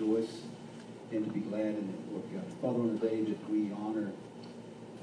[0.00, 0.42] rejoice
[1.12, 2.46] and to be glad in it, Lord God.
[2.62, 4.10] Father, on the day that we honor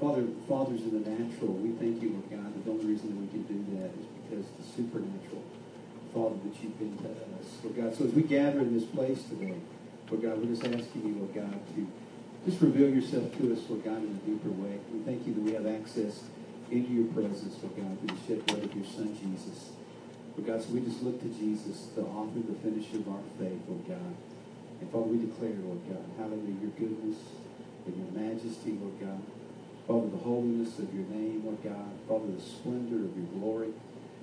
[0.00, 3.18] Father, fathers in the natural, we thank you, Lord God, that the only reason that
[3.18, 5.42] we can do that is because the supernatural,
[6.14, 7.90] Father, that you've been to us, Lord God.
[7.98, 9.58] So as we gather in this place today,
[10.08, 11.82] Lord God, we're just asking you, Lord God, to
[12.46, 14.78] just reveal yourself to us, Lord God, in a deeper way.
[14.94, 16.22] We thank you that we have access
[16.70, 19.74] into your presence, Lord God, through the shed blood of your Son, Jesus.
[20.38, 23.58] Lord God, so we just look to Jesus, the author, the finisher of our faith,
[23.66, 24.14] Lord God.
[24.86, 27.18] Father, we declare, Lord God, hallelujah, your goodness
[27.84, 29.22] and your majesty, Lord God.
[29.86, 31.90] Father, the holiness of your name, Lord God.
[32.06, 33.74] Father, the splendor of your glory.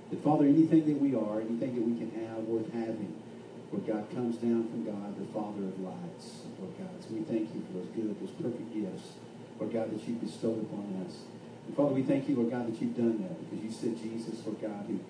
[0.09, 3.13] That, Father, anything that we are, anything that we can have worth having,
[3.73, 6.93] Lord God, comes down from God, the Father of lights, Lord God.
[7.01, 9.17] So we thank you for those good, those perfect gifts,
[9.59, 11.25] Lord God, that you bestowed upon us.
[11.67, 14.45] And Father, we thank you, Lord God, that you've done that because you sent Jesus,
[14.45, 15.01] Lord God, who,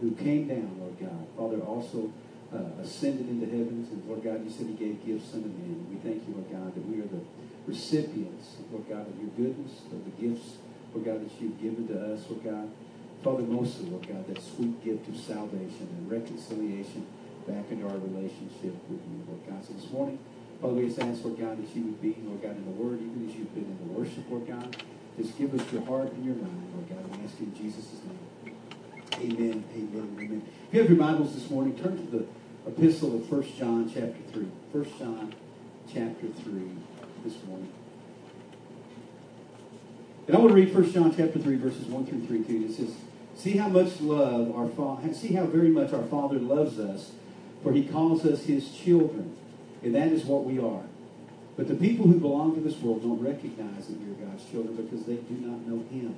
[0.00, 1.26] who came down, Lord God.
[1.36, 2.12] Father, also
[2.52, 5.86] uh, ascended into heavens, and Lord God, you said he gave gifts unto men.
[5.90, 7.20] We thank you, Lord God, that we are the
[7.66, 10.56] recipients, Lord God, of your goodness, of the gifts,
[10.94, 12.70] Lord God, that you've given to us, Lord God.
[13.22, 17.04] Father, most mostly, Lord God, that sweet gift of salvation and reconciliation
[17.46, 19.64] back into our relationship with you, Lord God.
[19.66, 20.18] So this morning,
[20.62, 23.00] Father, we just ask, Lord God, that you would be, Lord God, in the Word,
[23.02, 24.76] even as you've been in the worship, Lord God.
[25.18, 27.18] Just give us your heart and your mind, Lord God.
[27.18, 28.54] We ask you in Jesus' name.
[29.18, 30.42] Amen, amen, amen.
[30.68, 32.26] If you have your Bibles this morning, turn to the
[32.68, 34.46] epistle of 1 John chapter 3.
[34.72, 35.34] 1 John
[35.86, 36.70] chapter 3
[37.24, 37.72] this morning.
[40.26, 42.66] And I want to read 1 John chapter 3, verses 1 through 3 to you.
[42.66, 42.94] It says,
[43.36, 47.12] See how much love our Father, see how very much our Father loves us,
[47.62, 49.34] for he calls us his children.
[49.82, 50.82] And that is what we are.
[51.56, 54.76] But the people who belong to this world don't recognize that we are God's children
[54.76, 56.14] because they do not know him.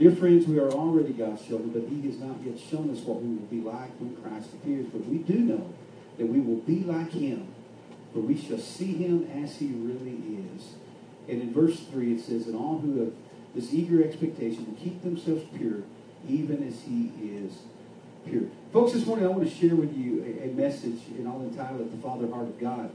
[0.00, 3.20] Dear friends, we are already God's children, but he has not yet shown us what
[3.20, 4.86] we will be like when Christ appears.
[4.86, 5.74] But we do know
[6.16, 7.48] that we will be like him,
[8.14, 10.72] for we shall see him as he really is.
[11.28, 13.12] And in verse 3 it says, And all who have
[13.54, 15.82] this eager expectation to keep themselves pure,
[16.26, 17.58] even as he is
[18.26, 18.44] pure.
[18.72, 21.82] Folks, this morning I want to share with you a, a message, and I'll entitle
[21.82, 22.90] it The Father Heart of God.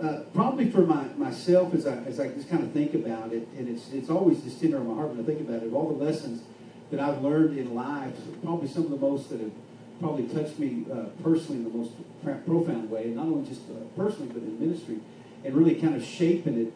[0.00, 3.46] Uh, probably for my, myself as I, as I just kind of think about it,
[3.58, 5.74] and it's, it's always just tender on my heart when I think about it, of
[5.74, 6.42] all the lessons
[6.90, 9.52] that I've learned in life, probably some of the most that have
[10.00, 14.28] probably touched me uh, personally in the most profound way, not only just uh, personally,
[14.32, 15.00] but in ministry,
[15.44, 16.72] and really kind of shaping it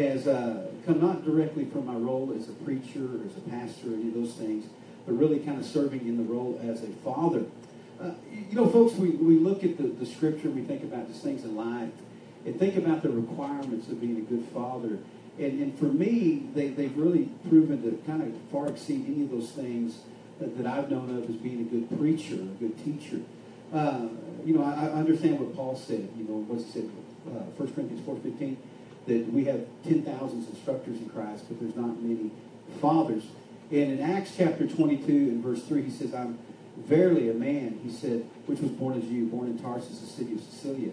[0.00, 3.90] has uh, come not directly from my role as a preacher or as a pastor
[3.90, 4.66] or any of those things,
[5.04, 7.44] but really kind of serving in the role as a father.
[8.00, 11.20] Uh, you know, folks, we, we look at the, the scripture, we think about these
[11.20, 11.90] things in life,
[12.48, 14.98] and think about the requirements of being a good father.
[15.38, 19.30] And, and for me, they, they've really proven to kind of far exceed any of
[19.30, 19.98] those things
[20.40, 23.20] that, that I've known of as being a good preacher, a good teacher.
[23.72, 24.08] Uh,
[24.46, 26.90] you know, I, I, understand what Paul said, you know, what he said,
[27.26, 28.56] uh, 1 Corinthians 4.15,
[29.06, 32.30] that we have 10,000 instructors in Christ, but there's not many
[32.80, 33.24] fathers.
[33.70, 36.38] And in Acts chapter 22 and verse 3, he says, I'm
[36.78, 40.32] verily a man, he said, which was born as you, born in Tarsus, the city
[40.32, 40.92] of Cilicia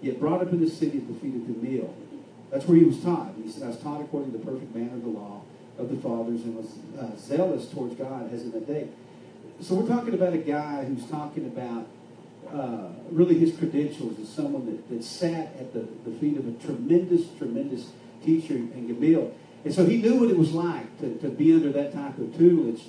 [0.00, 1.94] yet brought up in the city the feet of Gamaliel.
[2.50, 3.34] That's where he was taught.
[3.42, 5.42] He said, I was taught according to the perfect manner of the law
[5.78, 8.88] of the fathers and was uh, zealous towards God as in the day.
[9.60, 11.86] So we're talking about a guy who's talking about
[12.52, 16.52] uh, really his credentials as someone that, that sat at the, the feet of a
[16.52, 17.90] tremendous, tremendous
[18.24, 19.34] teacher in Gamaliel.
[19.64, 22.36] And so he knew what it was like to, to be under that type of
[22.36, 22.82] tutelage.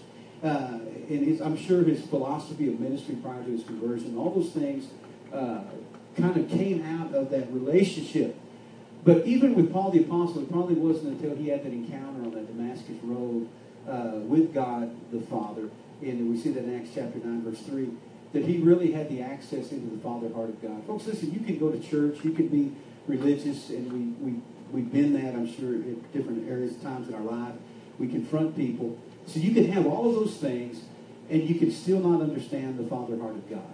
[0.43, 0.79] Uh,
[1.09, 4.87] and his, I'm sure his philosophy of ministry prior to his conversion, all those things
[5.33, 5.61] uh,
[6.17, 8.37] kind of came out of that relationship.
[9.03, 12.31] But even with Paul the Apostle, it probably wasn't until he had that encounter on
[12.31, 13.49] that Damascus road
[13.89, 15.69] uh, with God the Father,
[16.01, 17.89] and we see that in Acts chapter 9, verse 3,
[18.33, 20.85] that he really had the access into the Father heart of God.
[20.85, 22.71] Folks, listen, you can go to church, you can be
[23.07, 24.39] religious, and we, we,
[24.71, 27.55] we've been that, I'm sure, at different areas, times in our life.
[27.97, 28.97] We confront people.
[29.25, 30.83] So you can have all of those things,
[31.29, 33.73] and you can still not understand the Father heart of God.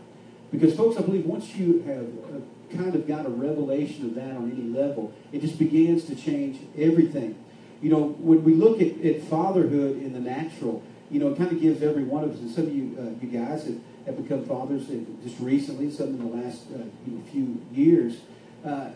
[0.51, 4.31] Because, folks, I believe once you have uh, kind of got a revelation of that
[4.31, 7.35] on any level, it just begins to change everything.
[7.81, 10.81] You know, when we look at, at fatherhood in the natural,
[11.11, 13.23] you know, it kind of gives every one of us, and some of you, uh,
[13.23, 14.87] you guys have, have become fathers
[15.23, 18.21] just recently, some in the last uh, you know, few years.
[18.65, 18.89] Uh,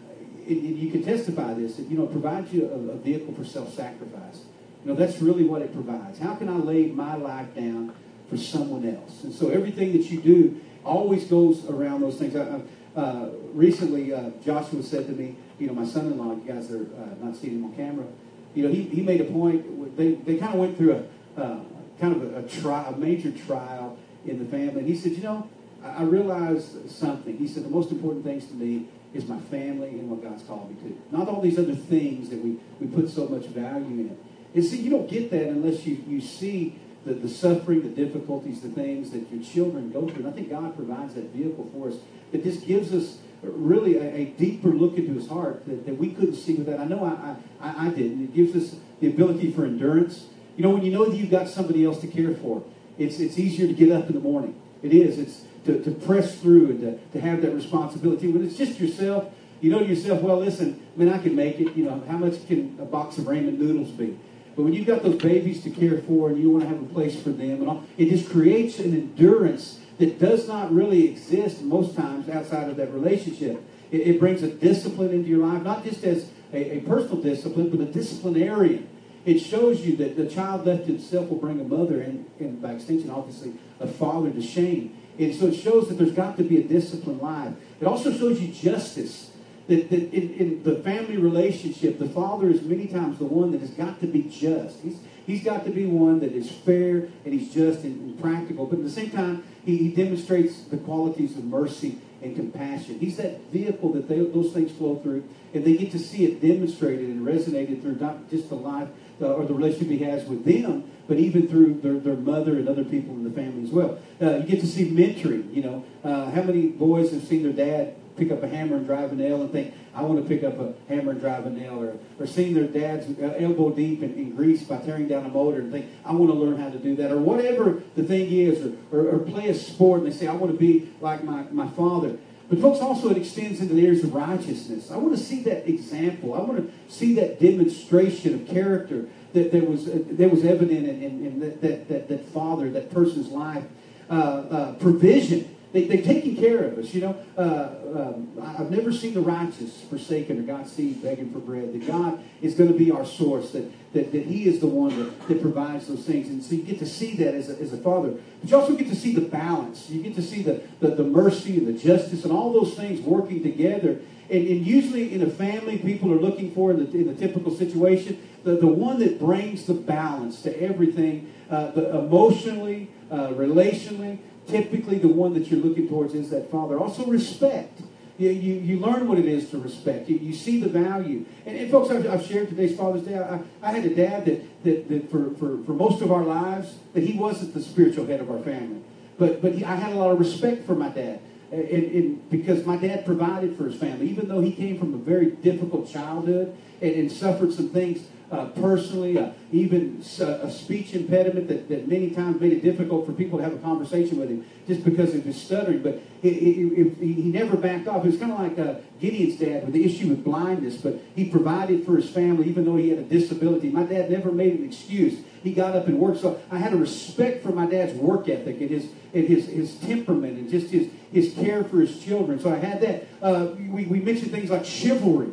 [0.48, 3.46] it, you can testify this, that, you know, it provides you a, a vehicle for
[3.46, 4.46] self-sacrifice.
[4.84, 6.18] You know, that's really what it provides.
[6.18, 7.94] How can I lay my life down
[8.30, 9.24] for someone else?
[9.24, 12.36] And so everything that you do always goes around those things.
[12.36, 12.62] I,
[12.96, 17.24] uh, recently, uh, Joshua said to me, you know, my son-in-law, you guys are uh,
[17.26, 18.06] not seeing him on camera,
[18.54, 21.06] you know, he, he made a point, they, they kind of went through
[21.38, 21.60] a, uh,
[22.00, 24.80] kind of a, a, tri- a major trial in the family.
[24.80, 25.50] And he said, you know,
[25.84, 27.38] I, I realized something.
[27.38, 30.70] He said, the most important things to me is my family and what God's called
[30.70, 31.16] me to.
[31.16, 34.18] Not all these other things that we, we put so much value in.
[34.54, 38.62] And see, you don't get that unless you, you see the, the suffering, the difficulties,
[38.62, 40.26] the things that your children go through.
[40.26, 41.96] And I think God provides that vehicle for us
[42.32, 46.12] that just gives us really a, a deeper look into his heart that, that, we
[46.12, 46.80] couldn't see with that.
[46.80, 48.24] I know I, I, I didn't.
[48.24, 50.28] It gives us the ability for endurance.
[50.58, 52.64] You know, when you know that you've got somebody else to care for,
[52.98, 54.62] it's, it's easier to get up in the morning.
[54.84, 55.18] It is.
[55.18, 58.28] It's to, to press through and to, to have that responsibility.
[58.28, 61.60] When it's just yourself, you know to yourself, well, listen, I mean, I can make
[61.60, 61.76] it.
[61.76, 64.18] You know, how much can a box of ramen noodles be?
[64.56, 66.94] But when you've got those babies to care for and you want to have a
[66.94, 71.62] place for them and all, it just creates an endurance that does not really exist
[71.62, 73.64] most times outside of that relationship.
[73.92, 77.70] It, it brings a discipline into your life, not just as a, a, personal discipline,
[77.70, 78.90] but a disciplinarian.
[79.26, 82.72] It shows you that the child left itself will bring a mother and, and by
[82.72, 84.98] extension, obviously, a father to shame.
[85.20, 87.54] And so it shows that there's got to be a disciplined life.
[87.80, 89.31] It also shows you justice.
[89.72, 93.62] That, that in, in, the family relationship, the father is many times the one that
[93.62, 94.82] has got to be just.
[94.82, 98.66] He's, he's got to be one that is fair and he's just and, and practical.
[98.66, 103.00] But at the same time, he, he, demonstrates the qualities of mercy and compassion.
[103.00, 105.24] He's that vehicle that they, those things flow through,
[105.54, 108.90] and they get to see it demonstrated and resonated through not just the life
[109.22, 112.68] uh, or the relationship he has with them, but even through their, their mother and
[112.68, 113.98] other people in the family as well.
[114.22, 115.56] Uh, you get to see mentoring.
[115.56, 118.86] You know, uh, how many boys have seen their dad pick up a hammer and
[118.86, 121.50] drive a nail and think, I want to pick up a hammer and drive a
[121.50, 125.26] nail, or, or seeing their dad's uh, elbow deep in, in grease by tearing down
[125.26, 128.04] a motor and think, I want to learn how to do that, or whatever the
[128.04, 130.92] thing is, or, or, or play a sport and they say, I want to be
[131.02, 132.18] like my, my father.
[132.50, 134.92] But folks, also it extends into the areas of righteousness.
[134.92, 136.34] I want to see that example.
[136.34, 140.86] I want to see that demonstration of character that there was uh, that was evident
[140.86, 143.64] in, in, in that, that, that, that, father, that person's life.
[144.10, 146.94] Uh, uh, provision they, they've taken care of us.
[146.94, 151.40] You know, uh, um, I've never seen the righteous forsaken or God's seed begging for
[151.40, 151.74] bread.
[151.74, 153.52] That God is going to be our source.
[153.52, 156.28] That, that, that He is the one that, that provides those things.
[156.28, 158.16] And so you get to see that as a, as a father.
[158.42, 159.90] But you also get to see the balance.
[159.90, 163.00] You get to see the, the, the mercy and the justice and all those things
[163.02, 164.00] working together.
[164.30, 167.56] And, and usually in a family, people are looking for, in the, in the typical
[167.56, 174.20] situation, the, the one that brings the balance to everything, uh, the, emotionally, uh, relationally,
[174.48, 176.78] typically the one that you're looking towards is that father.
[176.78, 177.82] Also, respect.
[178.18, 180.08] You, you, you learn what it is to respect.
[180.08, 181.26] You, you see the value.
[181.46, 183.18] And, and folks, I've, I've, shared today's Father's Day.
[183.18, 186.76] I, I had a dad that, that, that for, for, for most of our lives,
[186.94, 188.82] that he wasn't the spiritual head of our family.
[189.18, 191.20] But, but he, I had a lot of respect for my dad.
[191.52, 194.98] And, and, because my dad provided for his family, even though he came from a
[194.98, 201.50] very difficult childhood and, and suffered some things uh, personally, uh, even a speech impediment
[201.50, 204.46] that, that many times made it difficult for people to have a conversation with him
[204.68, 205.84] just because of his stuttering.
[205.84, 208.06] But he, he, he never backed off.
[208.06, 211.26] It was kind of like uh, Gideon's dad with the issue with blindness, but he
[211.26, 213.70] provided for his family even though he had a disability.
[213.70, 215.20] My dad never made an excuse.
[215.44, 216.22] He got up and worked.
[216.22, 219.76] So I had a respect for my dad's work ethic and his and his, his
[219.76, 222.40] temperament and just his, his care for his children.
[222.40, 223.08] So I had that.
[223.22, 225.32] Uh, we, we mentioned things like chivalry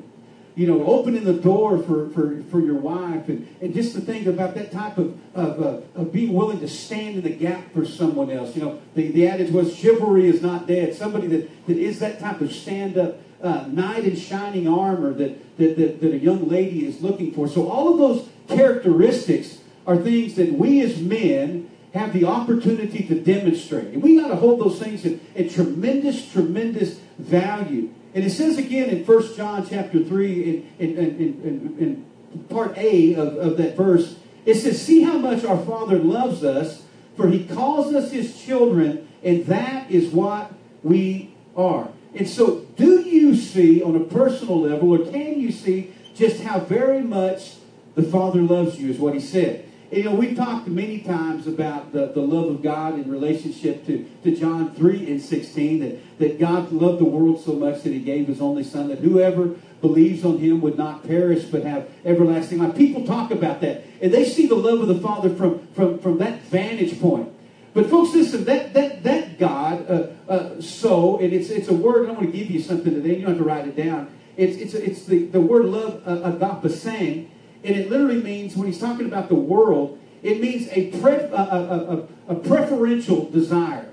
[0.58, 4.26] you know, opening the door for, for, for your wife and, and just to think
[4.26, 7.87] about that type of, of, uh, of being willing to stand in the gap for
[7.87, 8.56] someone else.
[8.56, 10.96] You know, the, the adage was chivalry is not dead.
[10.96, 15.76] Somebody that, that is that type of stand-up uh, knight in shining armor that, that,
[15.76, 17.47] that, that a young lady is looking for.
[17.47, 23.21] So all of those characteristics are things that we as men have the opportunity to
[23.21, 23.94] demonstrate.
[23.94, 27.94] And we got to hold those things in, in tremendous, tremendous value.
[28.14, 33.14] And it says again in 1 John chapter 3, in, in, in, in part A
[33.14, 36.84] of, of that verse, it says, See how much our Father loves us,
[37.16, 41.88] for he calls us his children, and that is what we are.
[42.14, 46.60] And so, do you see on a personal level, or can you see just how
[46.60, 47.54] very much
[47.94, 49.67] the Father loves you, is what he said.
[49.90, 54.04] You know, we've talked many times about the, the love of God in relationship to,
[54.23, 58.00] to John 3 and 16, that, that God loved the world so much that he
[58.00, 62.59] gave his only son, that whoever believes on him would not perish but have everlasting
[62.59, 62.76] life.
[62.76, 66.18] People talk about that, and they see the love of the Father from, from, from
[66.18, 67.33] that vantage point.
[67.73, 72.11] But folks, listen, that, that, that God, uh, uh, so, and it's, it's a word,
[72.11, 74.12] I want to give you something today, you don't have to write it down.
[74.37, 77.30] It's, it's, it's the, the word love, uh, saying,
[77.64, 82.08] and it literally means, when he's talking about the world, it means a, a, a,
[82.28, 83.86] a, preferential desire.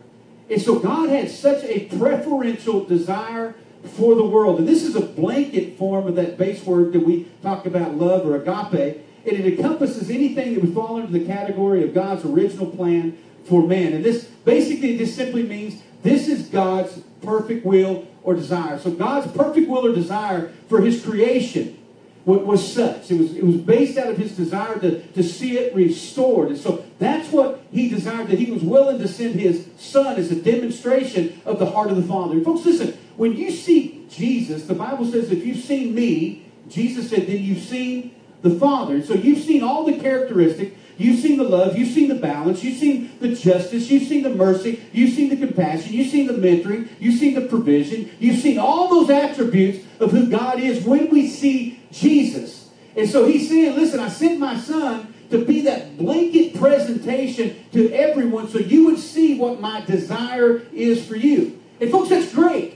[0.49, 4.59] And so God had such a preferential desire for the world.
[4.59, 8.25] And this is a blanket form of that base word that we talk about, love
[8.25, 9.01] or agape.
[9.25, 13.65] And it encompasses anything that would fall into the category of God's original plan for
[13.65, 13.93] man.
[13.93, 18.79] And this basically this simply means this is God's perfect will or desire.
[18.79, 21.77] So God's perfect will or desire for his creation
[22.25, 23.11] was such.
[23.11, 26.49] It was, it was based out of his desire to, to see it restored.
[26.49, 30.31] And so that's what he desired, that he was willing to send his son as
[30.31, 32.33] a demonstration of the heart of the Father.
[32.33, 37.09] And folks, listen, when you see Jesus, the Bible says, if you've seen me, Jesus
[37.09, 38.95] said, then you've seen the Father.
[38.95, 40.75] And so you've seen all the characteristics.
[40.97, 44.29] You've seen the love, you've seen the balance, you've seen the justice, you've seen the
[44.29, 48.57] mercy, you've seen the compassion, you've seen the mentoring, you've seen the provision, you've seen
[48.57, 52.69] all those attributes of who God is when we see Jesus.
[52.95, 57.91] And so he's saying, listen, I sent my son to be that blanket presentation to
[57.91, 61.61] everyone so you would see what my desire is for you.
[61.81, 62.75] And folks, that's great.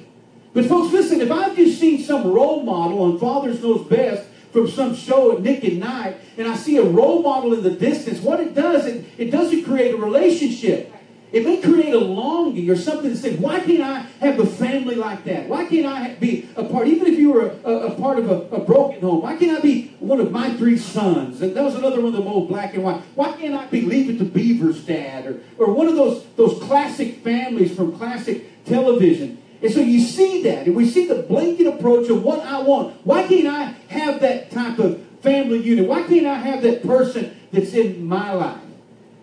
[0.54, 4.68] But folks, listen, if I've just seen some role model on Fathers Knows Best from
[4.68, 8.20] some show at Nick at Nite, and I see a role model in the distance,
[8.20, 10.92] what it does, it, it doesn't create a relationship.
[11.32, 14.96] It may create a longing or something to say, why can't I have a family
[14.96, 15.48] like that?
[15.48, 18.32] Why can't I be a part, even if you were a, a, a part of
[18.32, 21.42] a, a, broken home, why can't I be one of my three sons?
[21.42, 23.02] And that was another one of the old black and white.
[23.14, 26.60] Why can't I be Leave It to Beaver's dad or, or one of those, those
[26.64, 29.38] classic families from classic television?
[29.62, 32.96] And so you see that, and we see the blanket approach of what I want.
[33.06, 35.88] Why can't I have that type of family unit?
[35.88, 38.62] Why can't I have that person that's in my life?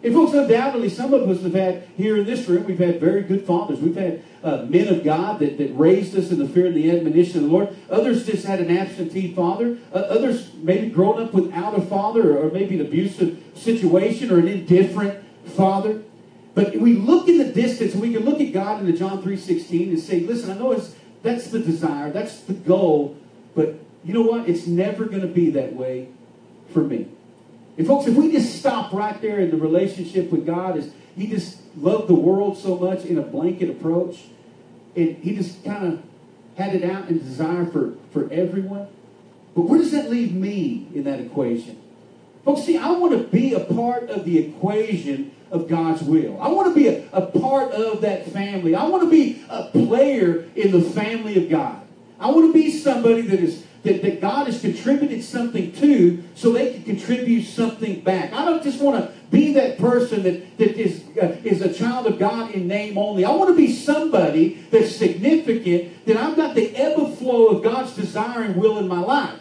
[0.06, 3.22] And folks, undoubtedly, some of us have had here in this room, we've had very
[3.22, 3.80] good fathers.
[3.80, 6.88] We've had uh, men of God that, that raised us in the fear and the
[6.92, 7.76] admonition of the Lord.
[7.90, 9.78] Others just had an absentee father.
[9.92, 14.46] Uh, others maybe grown up without a father or, maybe an abusive situation or an
[14.46, 15.24] indifferent
[15.56, 16.04] father.
[16.54, 19.20] But we look in the distance and we can look at God in the John
[19.24, 20.94] 3.16 and say, listen, I know it's,
[21.24, 23.16] that's the desire, that's the goal,
[23.56, 24.48] but you know what?
[24.48, 26.10] It's never going to be that way
[26.72, 27.08] for me.
[27.78, 31.26] And folks, if we just stop right there in the relationship with God, is He
[31.26, 34.24] just loved the world so much in a blanket approach,
[34.94, 36.02] and He just kind of
[36.56, 38.88] had it out in desire for, for everyone.
[39.54, 41.78] But where does that leave me in that equation?
[42.44, 46.40] Folks, see, I want to be a part of the equation of God's will.
[46.40, 48.74] I want to be a, a part of that family.
[48.74, 51.82] I want to be a player in the family of God.
[52.18, 56.52] I want to be somebody that is that, that God has contributed something to so
[56.52, 58.32] they can contribute something back.
[58.32, 62.06] I don't just want to be that person that, that is, uh, is a child
[62.06, 63.24] of God in name only.
[63.24, 67.62] I want to be somebody that's significant, that I've got the ebb and flow of
[67.62, 69.40] God's desire and will in my life.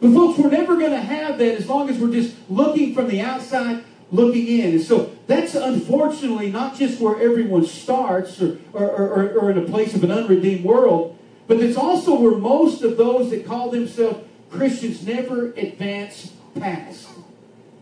[0.00, 3.08] But folks, we're never going to have that as long as we're just looking from
[3.08, 4.70] the outside looking in.
[4.72, 9.62] And so that's unfortunately not just where everyone starts or, or, or, or in a
[9.62, 11.16] place of an unredeemed world,
[11.50, 17.08] but it's also where most of those that call themselves Christians never advance past.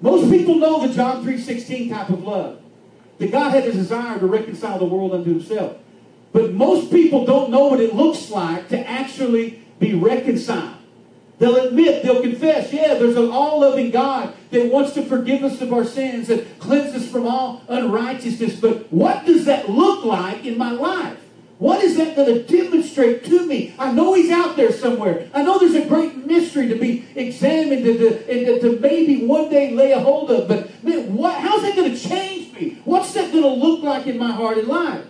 [0.01, 2.63] Most people know the John 3.16 type of love.
[3.19, 5.77] That God had a desire to reconcile the world unto himself.
[6.33, 10.77] But most people don't know what it looks like to actually be reconciled.
[11.39, 15.61] They'll admit, they'll confess, yeah, there's an all loving God that wants to forgive us
[15.61, 18.59] of our sins and cleanse us from all unrighteousness.
[18.59, 21.19] But what does that look like in my life?
[21.59, 23.75] What is that going to demonstrate to me?
[23.79, 25.29] I know he's out there somewhere.
[25.35, 29.50] I know there's a great mystery to be examined and to, and to maybe one
[29.50, 30.47] day lay a hold of.
[30.47, 32.81] But man, what, how's that going to change me?
[32.85, 35.05] What's that going to look like in my heart and life?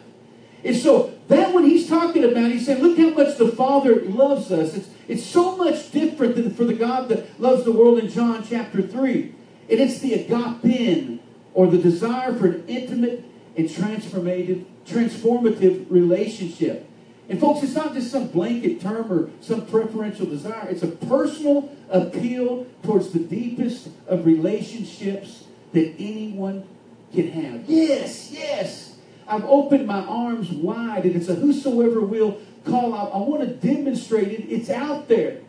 [0.64, 4.50] And so that what he's talking about, he's saying, look how much the Father loves
[4.50, 4.75] us.
[4.75, 8.43] It's, it's so much different than for the God that loves the world in John
[8.49, 9.35] chapter 3.
[9.71, 11.21] And it's the agape,
[11.52, 13.25] or the desire for an intimate
[13.57, 16.88] and transformative, transformative relationship.
[17.28, 20.68] And folks, it's not just some blanket term or some preferential desire.
[20.71, 26.66] It's a personal appeal towards the deepest of relationships that anyone
[27.12, 27.68] can have.
[27.68, 28.97] Yes, yes.
[29.26, 33.12] I've opened my arms wide, and it's a whosoever will call out.
[33.12, 34.47] I want to demonstrate it.
[34.49, 35.40] It's out there.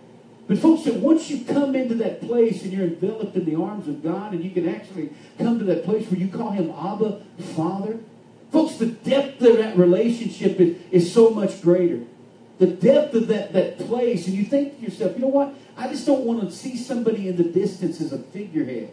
[0.49, 3.87] But folks, that once you come into that place and you're enveloped in the arms
[3.87, 7.23] of God, and you can actually come to that place where you call Him Abba,
[7.55, 7.99] Father,
[8.51, 12.01] folks, the depth of that relationship is, is so much greater.
[12.57, 15.53] The depth of that, that place, and you think to yourself, you know what?
[15.77, 18.91] I just don't want to see somebody in the distance as a figurehead.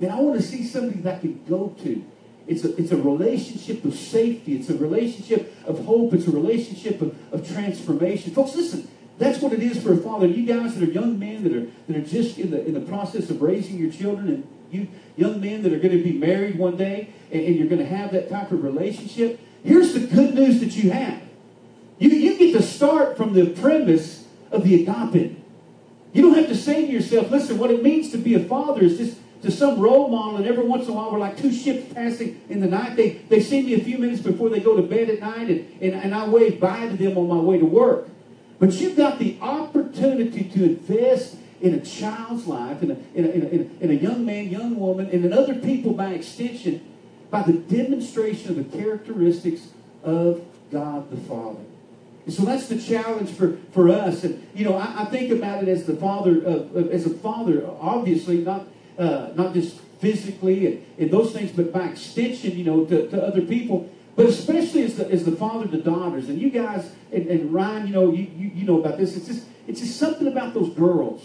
[0.00, 2.04] Man, I want to see somebody that I can go to.
[2.46, 4.56] It's a, it's a relationship of safety.
[4.56, 6.12] It's a relationship of hope.
[6.14, 8.32] It's a relationship of, of transformation.
[8.32, 10.26] Folks, listen, that's what it is for a father.
[10.26, 12.80] You guys that are young men that are, that are just in the, in the
[12.80, 16.58] process of raising your children, and you young men that are going to be married
[16.58, 20.34] one day, and, and you're going to have that type of relationship, here's the good
[20.34, 21.22] news that you have.
[21.98, 25.38] You, you get to start from the premise of the agape.
[26.12, 28.82] You don't have to say to yourself, listen, what it means to be a father
[28.82, 31.52] is just to some role model, and every once in a while we're like two
[31.52, 32.96] ships passing in the night.
[32.96, 35.82] They, they see me a few minutes before they go to bed at night, and,
[35.82, 38.08] and, and I wave bye to them on my way to work.
[38.58, 43.28] But you've got the opportunity to invest in a child's life, in a, in a,
[43.28, 43.42] in
[43.80, 46.86] a, in a young man, young woman, and in other people by extension,
[47.30, 49.68] by the demonstration of the characteristics
[50.02, 51.60] of God the Father.
[52.26, 54.24] And so that's the challenge for, for us.
[54.24, 57.66] And, you know, I, I think about it as the father, of, as a father,
[57.80, 58.66] obviously, not,
[58.98, 63.22] uh, not just physically and, and those things, but by extension, you know, to, to
[63.22, 63.90] other people.
[64.16, 66.28] But especially as the, as the father to daughters.
[66.28, 69.16] And you guys, and, and Ryan, you know, you, you, you know about this.
[69.16, 71.22] It's just, it's just something about those girls.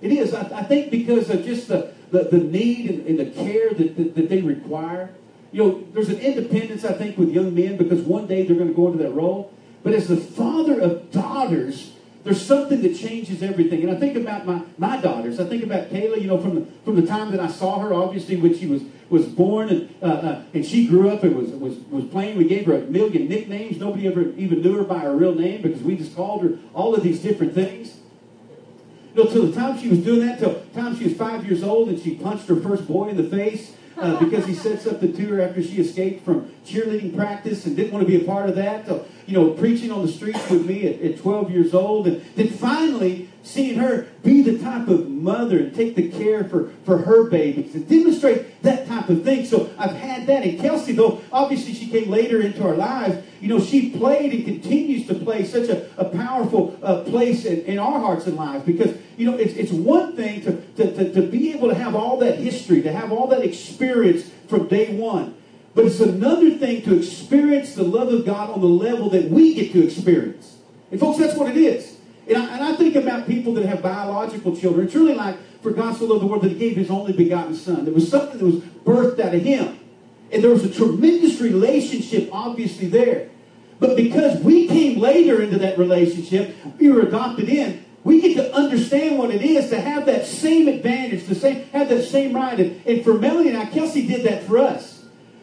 [0.00, 0.34] It is.
[0.34, 3.96] I, I think because of just the, the, the need and, and the care that,
[3.96, 5.10] that, that they require.
[5.50, 8.68] You know, there's an independence, I think, with young men because one day they're going
[8.68, 9.52] to go into that role.
[9.82, 11.92] But as the father of daughters,
[12.24, 13.82] there's something that changes everything.
[13.82, 15.40] And I think about my, my daughters.
[15.40, 17.94] I think about Kayla, you know, from the, from the time that I saw her,
[17.94, 21.50] obviously, when she was, was born and, uh, uh, and she grew up and was,
[21.50, 22.36] was, was playing.
[22.36, 23.78] We gave her a million nicknames.
[23.78, 26.94] Nobody ever even knew her by her real name because we just called her all
[26.94, 27.97] of these different things.
[29.26, 31.88] Till the time she was doing that, till the time she was five years old
[31.88, 35.26] and she punched her first boy in the face uh, because he said something to
[35.28, 38.54] her after she escaped from cheerleading practice and didn't want to be a part of
[38.56, 38.86] that.
[38.86, 42.06] So, you know, preaching on the streets with me at, at 12 years old.
[42.06, 46.70] And then finally seeing her be the type of mother and take the care for,
[46.84, 49.44] for her babies and demonstrate that type of thing.
[49.44, 50.44] So I've had that.
[50.44, 54.44] And Kelsey, though, obviously she came later into our lives, you know, she played and
[54.44, 58.64] continues to play such a, a powerful uh, place in, in our hearts and lives
[58.64, 61.94] because, you know, it's, it's one thing to, to, to, to be able to have
[61.94, 65.36] all that history, to have all that experience from day one.
[65.74, 69.54] But it's another thing to experience the love of God on the level that we
[69.54, 70.56] get to experience.
[70.90, 71.97] And folks, that's what it is.
[72.28, 74.86] And I, and I think about people that have biological children.
[74.86, 77.54] It's really like, for God so loved the world that he gave his only begotten
[77.54, 77.84] son.
[77.84, 79.78] There was something that was birthed out of him.
[80.30, 83.30] And there was a tremendous relationship obviously there.
[83.80, 88.54] But because we came later into that relationship, we were adopted in, we get to
[88.54, 92.58] understand what it is to have that same advantage, to say, have that same right.
[92.58, 94.97] And, and for Melanie and I, Kelsey did that for us.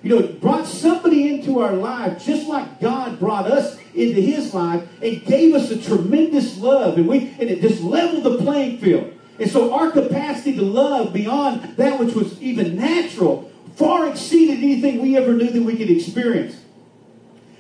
[0.06, 4.88] You know, brought somebody into our life just like God brought us into his life
[5.02, 7.00] and gave us a tremendous love.
[7.00, 9.12] And we and it just leveled the playing field.
[9.40, 15.02] And so our capacity to love beyond that which was even natural far exceeded anything
[15.02, 16.62] we ever knew that we could experience.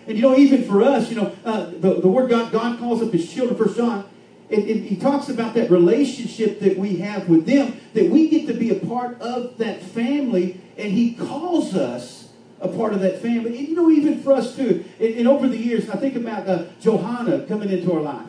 [0.05, 3.01] And you know, even for us, you know, uh, the, the word God, God calls
[3.01, 4.07] up his children, First John,
[4.51, 8.45] and, and, he talks about that relationship that we have with them, that we get
[8.45, 12.24] to be a part of that family, and he calls us
[12.61, 13.57] a part of that family.
[13.57, 16.47] And you know, even for us too, and, and over the years, I think about
[16.47, 18.27] uh, Johanna coming into our life.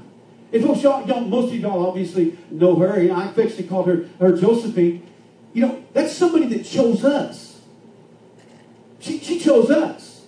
[0.52, 3.00] And folks, y'all, y'all, most of y'all obviously know her.
[3.02, 5.06] You know, I affectionately called her, her Josephine.
[5.52, 7.60] You know, that's somebody that chose us.
[9.00, 10.26] She, she chose us.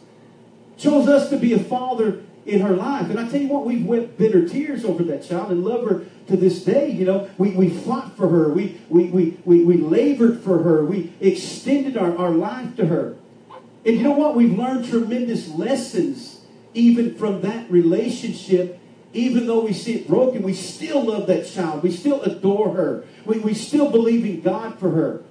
[0.77, 3.11] Chose us to be a father in her life.
[3.11, 6.07] And I tell you what, we've wept bitter tears over that child and love her
[6.29, 6.91] to this day.
[6.91, 8.49] You know, we, we fought for her.
[8.49, 10.85] We, we, we, we, we labored for her.
[10.85, 13.17] We extended our, our life to her.
[13.85, 14.35] And you know what?
[14.35, 16.41] We've learned tremendous lessons
[16.75, 18.79] even from that relationship.
[19.15, 21.83] Even though we see it broken, we still love that child.
[21.83, 23.05] We still adore her.
[23.25, 25.23] We, we still believe in God for her.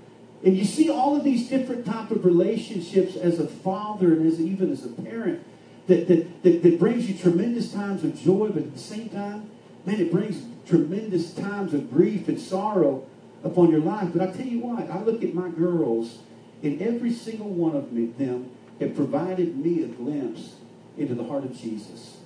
[0.43, 4.39] And you see all of these different type of relationships as a father and as
[4.39, 5.43] even as a parent
[5.87, 9.49] that, that, that, that brings you tremendous times of joy, but at the same time,
[9.85, 13.07] man, it brings tremendous times of grief and sorrow
[13.43, 14.09] upon your life.
[14.13, 16.19] But I tell you what, I look at my girls,
[16.63, 20.55] and every single one of me, them have provided me a glimpse
[20.97, 22.17] into the heart of Jesus.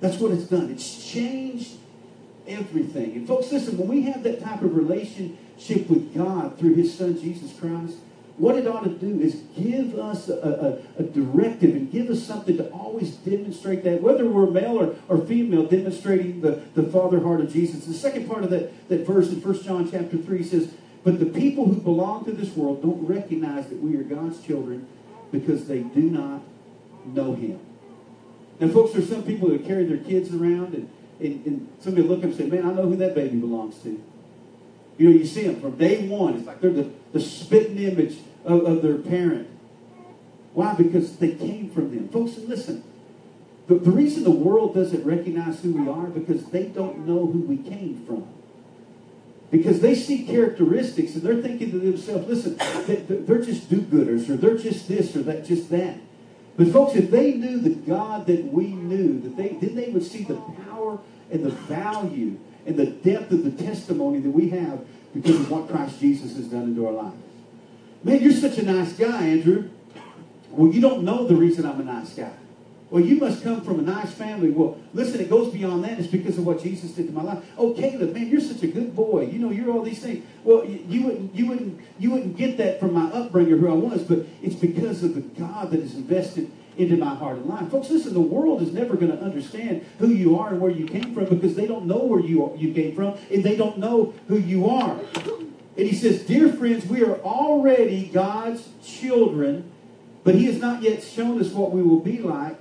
[0.00, 0.70] That's what it's done.
[0.70, 1.76] It's changed
[2.46, 3.12] everything.
[3.12, 7.20] And folks, listen, when we have that type of relationship with God through his son,
[7.20, 7.96] Jesus Christ,
[8.40, 12.22] what it ought to do is give us a, a, a, directive and give us
[12.22, 17.20] something to always demonstrate that, whether we're male or, or female, demonstrating the, the father
[17.20, 17.84] heart of Jesus.
[17.84, 21.26] The second part of that, that verse in 1 John chapter 3 says, But the
[21.26, 24.86] people who belong to this world don't recognize that we are God's children
[25.32, 26.42] because they do not
[27.06, 27.58] know him.
[28.58, 32.18] Now, folks, there's some people that carry their kids around and, and, and somebody look
[32.18, 34.02] up and say, Man, I know who that baby belongs to.
[34.98, 36.34] You know, you see them from day one.
[36.34, 39.48] It's like they're the, the spitting image of, of their parent.
[40.52, 40.74] Why?
[40.74, 42.08] Because they came from them.
[42.08, 42.84] Folks, listen.
[43.66, 47.40] The, the reason the world doesn't recognize who we are because they don't know who
[47.40, 48.28] we came from.
[49.50, 52.56] Because they see characteristics and they're thinking to themselves, listen,
[53.26, 55.98] they're just do-gooders or they're just this or that, just that.
[56.56, 60.04] But folks, if they knew the God that we knew, that they then they would
[60.04, 64.84] see the power and the value and the depth of the testimony that we have
[65.14, 67.16] because of what Christ Jesus has done into our lives.
[68.04, 69.70] Man, you're such a nice guy, Andrew.
[70.50, 72.32] Well, you don't know the reason I'm a nice guy.
[72.90, 74.50] Well, you must come from a nice family.
[74.50, 75.98] Well, listen, it goes beyond that.
[75.98, 77.44] It's because of what Jesus did to my life.
[77.56, 79.26] Oh, Caleb, man, you're such a good boy.
[79.26, 80.26] You know, you're all these things.
[80.42, 83.74] Well, you wouldn't, you wouldn't, you wouldn't get that from my upbringing, or who I
[83.74, 87.70] was, but it's because of the God that is invested into my heart and life.
[87.70, 90.86] Folks, listen, the world is never going to understand who you are and where you
[90.86, 94.14] came from because they don't know where you, you came from and they don't know
[94.28, 94.98] who you are.
[95.76, 99.70] And he says, Dear friends, we are already God's children,
[100.24, 102.59] but he has not yet shown us what we will be like.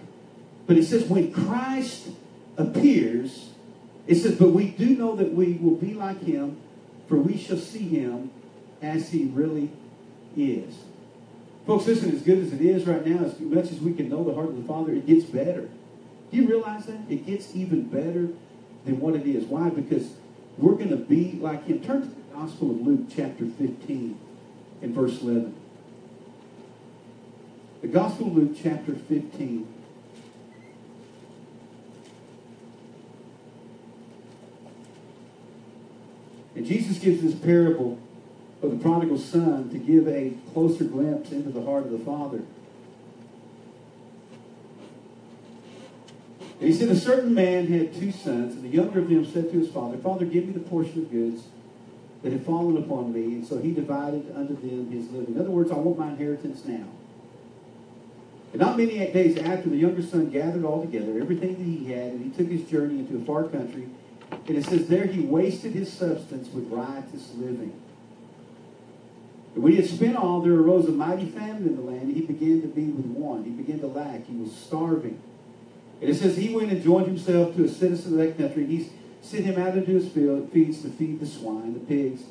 [0.70, 2.10] But it says, when Christ
[2.56, 3.50] appears,
[4.06, 6.58] it says, but we do know that we will be like him,
[7.08, 8.30] for we shall see him
[8.80, 9.72] as he really
[10.38, 10.76] is.
[11.66, 14.24] Folks, listen, as good as it is right now, as much as we can know
[14.24, 15.72] the heart of the Father, it gets better.
[16.30, 17.00] Do you realize that?
[17.10, 18.30] It gets even better
[18.86, 19.46] than what it is.
[19.46, 19.72] Why?
[19.72, 20.14] Because
[20.60, 21.82] we're going to be like him.
[21.82, 24.20] Turn to the Gospel of Luke, chapter 15,
[24.84, 25.56] and verse 11.
[27.82, 29.78] The Gospel of Luke, chapter 15.
[36.60, 37.98] And Jesus gives this parable
[38.62, 42.42] of the prodigal son to give a closer glimpse into the heart of the father.
[46.60, 49.50] And he said, A certain man had two sons, and the younger of them said
[49.54, 51.44] to his father, Father, give me the portion of goods
[52.24, 53.36] that had fallen upon me.
[53.36, 55.36] And so he divided unto them his living.
[55.36, 56.88] In other words, I want my inheritance now.
[58.52, 62.12] And not many days after, the younger son gathered all together everything that he had,
[62.12, 63.88] and he took his journey into a far country.
[64.50, 67.80] And it says, There he wasted his substance with riotous living.
[69.54, 72.16] And when he had spent all, there arose a mighty famine in the land, and
[72.16, 73.46] he began to be with want.
[73.46, 74.26] He began to lack.
[74.26, 75.22] He was starving.
[76.02, 78.66] And it says he went and joined himself to a citizen of that country.
[78.66, 78.90] He
[79.22, 82.24] sent him out into his field, fields to feed the swine, the pigs.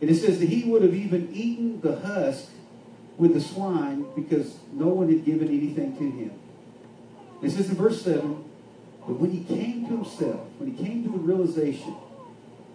[0.00, 2.48] And it says that he would have even eaten the husk
[3.18, 6.30] with the swine because no one had given anything to him.
[7.42, 8.44] It says in verse 7,
[9.06, 11.94] but when he came to himself, when he came to a realization,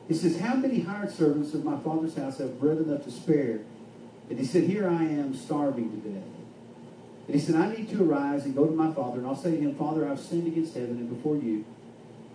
[0.08, 3.62] he says, How many hired servants of my father's house have bread enough to spare?
[4.30, 6.24] And he said, Here I am starving to death.
[7.28, 9.52] And he said, I need to arise and go to my father, and I'll say
[9.52, 11.66] to him, Father, I've sinned against heaven and before you.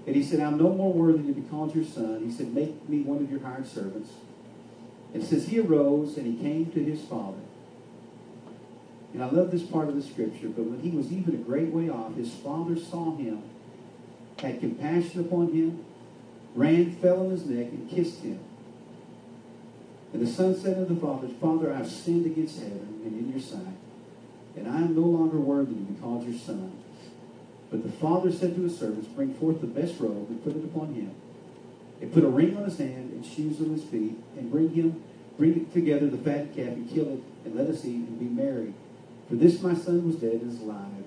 [0.07, 2.23] And he said, I'm no more worthy to be called your son.
[2.25, 4.11] He said, Make me one of your hired servants.
[5.15, 7.39] And says, He arose and he came to his father.
[9.13, 11.69] And I love this part of the scripture, but when he was even a great
[11.69, 13.43] way off, his father saw him,
[14.43, 15.85] had compassion upon him,
[16.55, 18.41] ran, fell on his neck, and kissed him.
[20.13, 23.33] And the son said to the father, Father, I have sinned against heaven and in
[23.33, 23.79] your sight,
[24.57, 26.73] and I am no longer worthy to be called your son.
[27.71, 30.65] But the father said to his servants, Bring forth the best robe and put it
[30.65, 31.15] upon him,
[32.03, 35.03] and put a ring on his hand and shoes on his feet, and bring him,
[35.39, 38.75] bring together the fat calf and kill it, and let us eat and be merry.
[39.31, 41.05] For this my son was dead and is alive;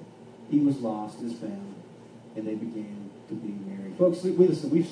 [0.49, 1.75] he was lost and is found.
[2.35, 3.97] And they began to be married.
[3.97, 4.89] Folks, we, listen, we've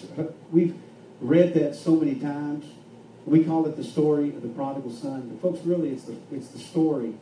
[0.51, 0.75] we've
[1.21, 2.65] read that so many times.
[3.25, 6.49] We call it the story of the prodigal son, but folks, really, it's the it's
[6.49, 7.13] the story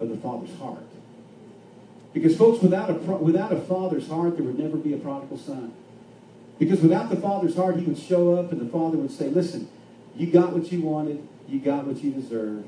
[0.00, 0.84] of the father's heart.
[2.12, 5.74] Because, folks, without a, without a father's heart, there would never be a prodigal son.
[6.58, 9.68] Because without the father's heart, he would show up and the father would say, Listen,
[10.16, 12.66] you got what you wanted, you got what you deserved,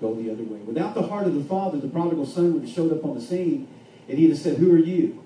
[0.00, 0.58] go the other way.
[0.58, 3.20] Without the heart of the father, the prodigal son would have showed up on the
[3.20, 3.68] scene
[4.08, 5.22] and he'd have said, Who are you?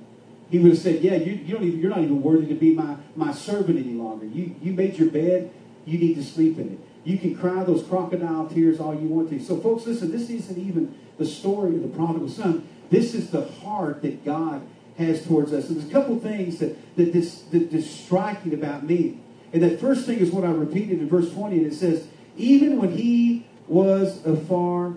[0.52, 2.74] He would have said, Yeah, you, you don't even, you're not even worthy to be
[2.74, 4.26] my, my servant any longer.
[4.26, 5.50] You, you made your bed,
[5.86, 6.78] you need to sleep in it.
[7.04, 9.40] You can cry those crocodile tears all you want to.
[9.40, 12.68] So, folks, listen, this isn't even the story of the prodigal son.
[12.90, 14.60] This is the heart that God
[14.98, 15.70] has towards us.
[15.70, 19.20] And there's a couple things that, that, this, that is striking about me.
[19.54, 22.78] And that first thing is what I repeated in verse 20, and it says, Even
[22.78, 24.96] when he was afar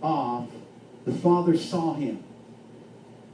[0.00, 0.48] off,
[1.04, 2.22] the Father saw him.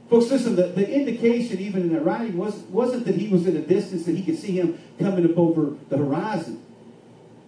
[0.09, 3.53] Folks, listen, the, the indication even in that writing was, wasn't that he was at
[3.53, 6.63] a distance that he could see him coming up over the horizon.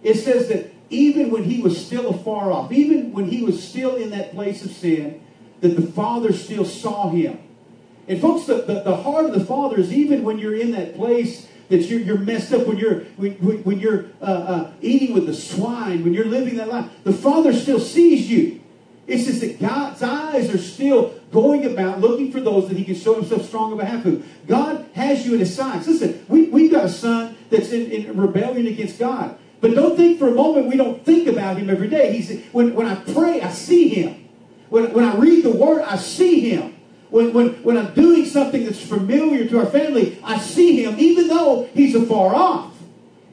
[0.02, 3.96] It says that even when he was still afar off, even when he was still
[3.96, 5.20] in that place of sin,
[5.60, 7.38] that the Father still saw him.
[8.06, 10.94] And folks, the, the, the heart of the Father is even when you're in that
[10.96, 15.26] place that you're, you're messed up, when you're, when, when you're uh, uh, eating with
[15.26, 18.61] the swine, when you're living that life, the Father still sees you.
[19.06, 22.94] It's just that God's eyes are still going about looking for those that he can
[22.94, 24.24] show himself strong on behalf of.
[24.46, 25.88] God has you in his sights.
[25.88, 29.36] Listen, we, we've got a son that's in, in rebellion against God.
[29.60, 32.12] But don't think for a moment we don't think about him every day.
[32.16, 34.28] He's, when, when I pray, I see him.
[34.68, 36.76] When, when I read the word, I see him.
[37.10, 41.28] When, when, when I'm doing something that's familiar to our family, I see him, even
[41.28, 42.72] though he's afar off.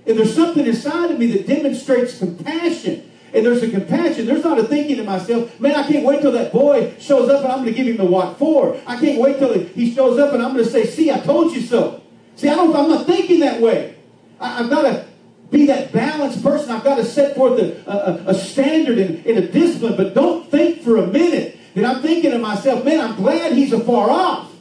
[0.05, 4.25] And there's something inside of me that demonstrates compassion And there's a compassion.
[4.25, 7.43] There's not a thinking to myself, man, I can't wait till that boy shows up
[7.43, 8.79] and I'm going to give him the what for.
[8.87, 11.53] I can't wait till he shows up and I'm going to say, see, I told
[11.53, 12.01] you so.
[12.35, 13.95] See, I don't, I'm not thinking that way.
[14.39, 15.05] I, have got to
[15.51, 16.71] be that balanced person.
[16.71, 20.49] I've got to set forth a, a, a standard and, and a discipline, but don't
[20.49, 24.51] think for a minute that I'm thinking to myself, man, I'm glad he's afar off.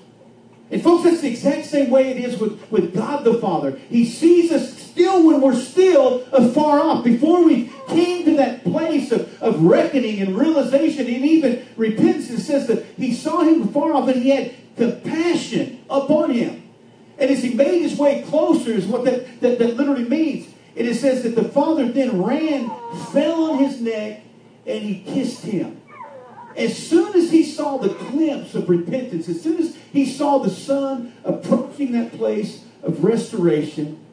[0.70, 3.78] And folks, that's the exact same way it is with, with God the Father.
[3.88, 7.04] He sees us still when we're still uh, afar off.
[7.04, 12.40] Before we came to that place of, of reckoning and realization and even repentance, it
[12.40, 16.68] says that he saw him afar off and he had compassion upon him.
[17.16, 20.52] And as he made his way closer is what that, that, that literally means.
[20.76, 22.68] And it says that the father then ran,
[23.12, 24.22] fell on his neck,
[24.66, 25.80] and he kissed him.
[26.56, 30.50] As soon as he saw the glimpse of repentance, as soon as he saw the
[30.50, 34.04] son approaching that place of restoration,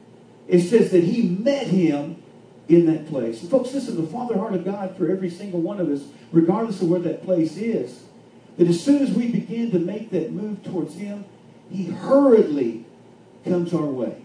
[0.47, 2.21] it says that he met him
[2.67, 3.41] in that place.
[3.41, 6.03] And folks, this is the Father heart of God for every single one of us,
[6.31, 8.03] regardless of where that place is.
[8.57, 11.25] That as soon as we begin to make that move towards him,
[11.69, 12.85] he hurriedly
[13.43, 14.21] comes our way.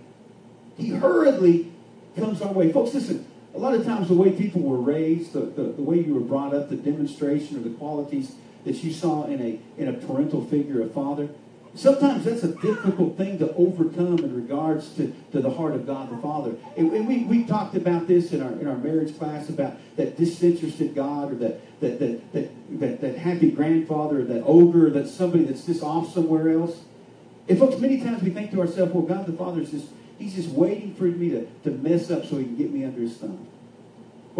[0.76, 1.72] He hurriedly
[2.16, 2.72] comes our way.
[2.72, 5.98] Folks, listen, a lot of times the way people were raised, the, the, the, way
[5.98, 9.88] you were brought up, the demonstration of the qualities that you saw in a, in
[9.88, 11.28] a parental figure, a father,
[11.74, 16.10] sometimes that's a difficult thing to overcome in regards to, to the heart of God
[16.10, 16.54] the Father.
[16.76, 20.16] And, and we, we talked about this in our, in our marriage class about that
[20.16, 25.08] disinterested God or that, that, that, that, that, that happy grandfather or that ogre, that
[25.08, 26.82] somebody that's just off somewhere else.
[27.48, 29.86] And folks, many times we think to ourselves, well, God the Father is just
[30.20, 33.00] He's just waiting for me to, to mess up so he can get me under
[33.00, 33.48] his thumb.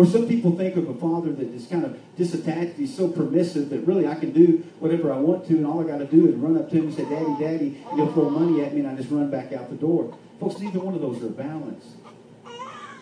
[0.01, 2.77] Or some people think of a father that is kind of disattached.
[2.77, 5.87] He's so permissive that really I can do whatever I want to, and all I
[5.87, 8.65] got to do is run up to him and say, Daddy, Daddy, he'll throw money
[8.65, 10.17] at me, and I just run back out the door.
[10.41, 11.89] Folks, neither one of those are balanced.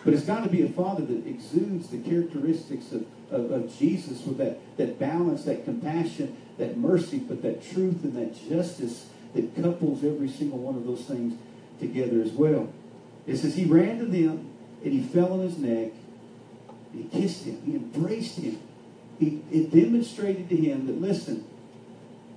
[0.03, 4.25] But it's got to be a father that exudes the characteristics of, of, of, Jesus
[4.25, 9.55] with that, that balance, that compassion, that mercy, but that truth and that justice that
[9.55, 11.39] couples every single one of those things
[11.79, 12.67] together as well.
[13.25, 14.49] It says he ran to them
[14.83, 15.93] and he fell on his neck.
[16.93, 17.61] He kissed him.
[17.65, 18.59] He embraced him.
[19.19, 21.45] He, it demonstrated to him that, listen,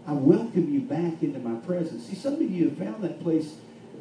[0.06, 2.06] I welcome you back into my presence.
[2.06, 3.54] See, some of you have found that place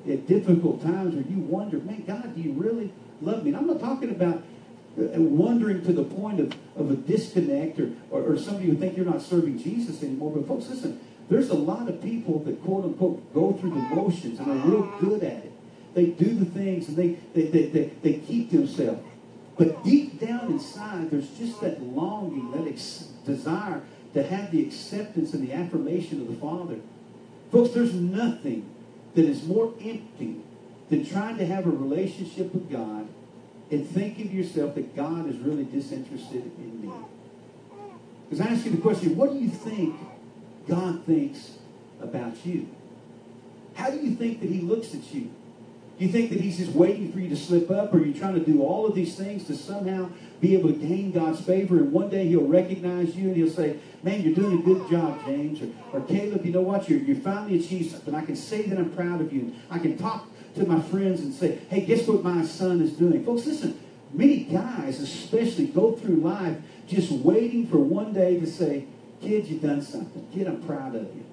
[0.09, 3.51] at difficult times where you wonder, man, God, do you really love me?
[3.51, 4.41] And I'm not talking about
[4.97, 8.97] uh, wondering to the point of, of a disconnect or, or, or somebody who think
[8.97, 10.31] you're not serving Jesus anymore.
[10.35, 14.39] But folks, listen, there's a lot of people that quote unquote go through the motions
[14.39, 15.51] and are real good at it.
[15.93, 19.01] They do the things and they, they, they, they, they keep themselves.
[19.62, 23.84] But deep down inside, there's just that longing, that ex- desire
[24.15, 26.80] to have the acceptance and the affirmation of the Father.
[27.52, 28.67] Folks, there's nothing
[29.13, 30.38] that is more empty
[30.89, 33.08] than trying to have a relationship with God
[33.69, 36.91] and thinking to yourself that God is really disinterested in me.
[38.28, 39.95] Because I ask you the question, what do you think
[40.67, 41.58] God thinks
[42.02, 42.67] about you?
[43.76, 45.30] How do you think that he looks at you?
[46.01, 48.33] You think that he's just waiting for you to slip up, or you're you trying
[48.33, 50.09] to do all of these things to somehow
[50.39, 53.77] be able to gain God's favor, and one day he'll recognize you and he'll say,
[54.01, 57.21] man, you're doing a good job, James, or, or Caleb, you know what, you're, you
[57.21, 58.15] finally achieved something.
[58.15, 59.53] I can say that I'm proud of you.
[59.69, 63.23] I can talk to my friends and say, hey, guess what my son is doing?
[63.23, 63.79] Folks, listen,
[64.11, 68.87] many guys especially go through life just waiting for one day to say,
[69.21, 70.27] Kid, you've done something.
[70.33, 71.23] Kid, I'm proud of you.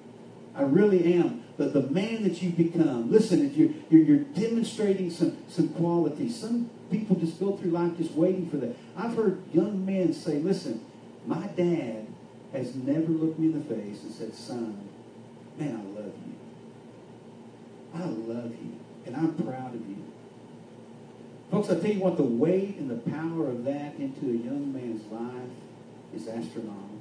[0.53, 1.43] I really am.
[1.59, 3.11] The, the man that you've become.
[3.11, 6.39] Listen, you're, you're, you're demonstrating some, some qualities.
[6.39, 8.77] Some people just go through life just waiting for that.
[8.95, 10.85] I've heard young men say, listen,
[11.25, 12.07] my dad
[12.53, 14.87] has never looked me in the face and said, son,
[15.57, 16.35] man, I love you.
[17.93, 18.79] I love you.
[19.05, 19.97] And I'm proud of you.
[21.51, 24.71] Folks, I tell you what, the weight and the power of that into a young
[24.71, 25.51] man's life
[26.15, 26.98] is astronomical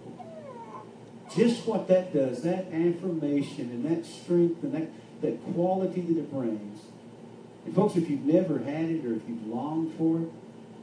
[1.35, 4.89] just what that does, that affirmation and that strength and that,
[5.23, 6.81] that quality that it brings.
[7.67, 10.29] And folks, if you've never had it or if you've longed for it,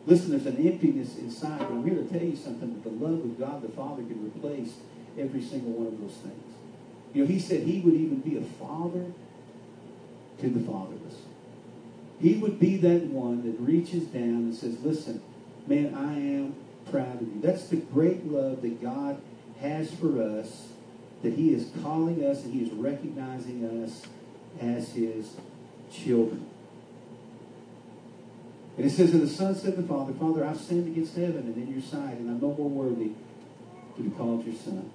[0.05, 1.59] listen, there's an emptiness inside.
[1.59, 4.25] But I'm here to tell you something that the love of God the Father can
[4.25, 4.73] replace
[5.17, 6.43] every single one of those things.
[7.13, 9.05] You know, he said he would even be a father
[10.41, 11.15] to the fatherless.
[12.19, 15.21] He would be that one that reaches down and says, listen,
[15.67, 16.55] man, I am
[16.91, 17.41] proud of you.
[17.41, 19.21] That's the great love that God
[19.61, 20.69] has for us,
[21.23, 24.03] that he is calling us and he is recognizing us
[24.61, 25.35] as his
[25.91, 26.47] children.
[28.77, 31.37] And it says, And the Son said to the Father, Father, I've sinned against heaven
[31.37, 33.11] and in your sight, and I'm no more worthy
[33.95, 34.91] to be called your son.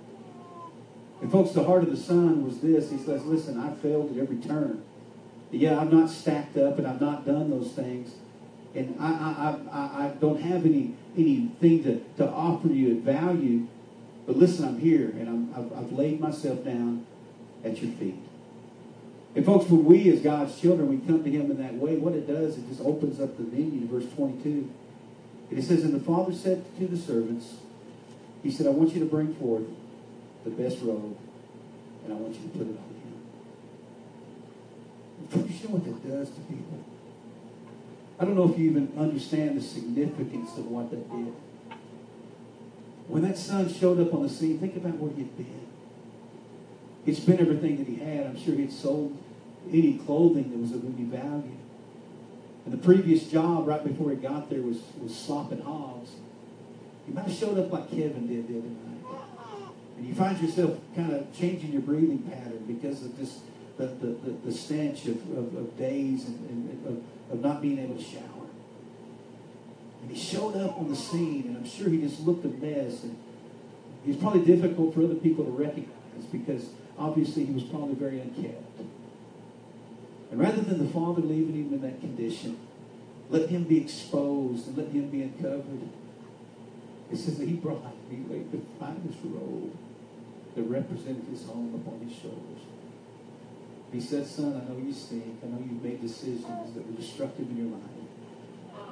[1.23, 2.91] And folks, the heart of the Son was this.
[2.91, 4.83] He says, Listen, I failed at every turn.
[5.51, 8.13] Yeah, I've not stacked up and I've not done those things.
[8.75, 13.67] and I, I, I, I don't have any anything to, to offer you at value.
[14.31, 17.05] But listen, I'm here, and I've, I've laid myself down
[17.65, 18.15] at your feet.
[19.35, 22.15] And folks, when we as God's children, we come to him in that way, what
[22.15, 24.71] it does, it just opens up the menu, verse 22.
[25.51, 27.55] And it says, And the Father said to the servants,
[28.45, 29.65] He said, I want you to bring forth
[30.45, 31.19] the best robe,
[32.05, 32.87] and I want you to put it on
[35.43, 35.51] him.
[35.51, 36.85] You know what that does to people?
[38.21, 41.35] I don't know if you even understand the significance of what that did.
[43.11, 45.67] When that son showed up on the scene, think about where he'd been.
[47.05, 48.25] He'd spent everything that he had.
[48.25, 49.19] I'm sure he'd sold
[49.69, 51.57] any clothing that was of any value.
[52.65, 56.11] And the previous job right before he got there was, was slopping hogs.
[57.05, 59.21] He might have showed up like Kevin did the other night.
[59.97, 63.41] And you find yourself kind of changing your breathing pattern because of just
[63.77, 67.81] the, the, the, the stench of, of, of days and, and of, of not being
[67.81, 68.30] able to shower.
[70.03, 73.03] And he showed up on the scene, and I'm sure he just looked a mess.
[73.03, 73.17] And
[74.05, 78.81] he's probably difficult for other people to recognize because obviously he was probably very unkept.
[80.31, 82.59] And rather than the father leaving him in that condition,
[83.31, 85.89] let him be exposed and let him be uncovered.
[87.13, 89.77] It says that he brought, he laid the finest robe
[90.55, 92.63] that represented his home upon his shoulders.
[93.93, 95.39] He said, Son, I know you stink.
[95.43, 98.00] I know you've made decisions that were destructive in your life.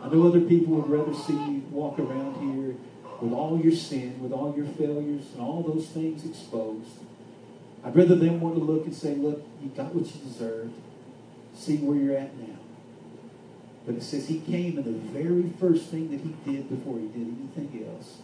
[0.02, 2.76] I know other people would rather see you walk around here
[3.20, 6.90] with all your sin, with all your failures, and all those things exposed.
[7.84, 10.74] I'd rather them want to look and say, Look, you got what you deserved.
[11.56, 12.56] See where you're at now.
[13.86, 17.06] But it says he came, and the very first thing that he did before he
[17.06, 18.18] did anything else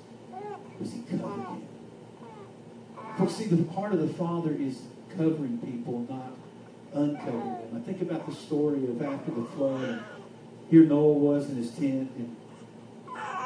[0.79, 1.63] was he covered him.
[3.17, 4.83] Folks, see, the part of the Father is
[5.17, 6.33] covering people, not
[6.93, 7.77] uncovering them.
[7.77, 10.05] I think about the story of after the flood.
[10.71, 12.37] Here Noah was in his tent and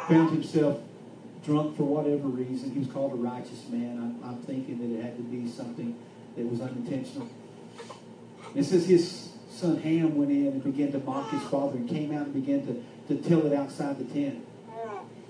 [0.09, 0.81] found himself
[1.45, 2.71] drunk for whatever reason.
[2.73, 3.99] He was called a righteous man.
[3.99, 5.97] I'm, I'm thinking that it had to be something
[6.37, 7.29] that was unintentional.
[8.55, 12.17] It says his son Ham went in and began to mock his father and came
[12.17, 14.45] out and began to, to tell it outside the tent.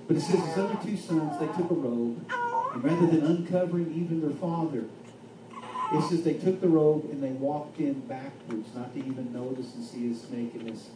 [0.07, 2.25] But it says his other two sons, they took a robe,
[2.73, 4.85] and rather than uncovering even their father,
[5.93, 9.75] it says they took the robe and they walked in backwards, not to even notice
[9.75, 10.89] and see his nakedness,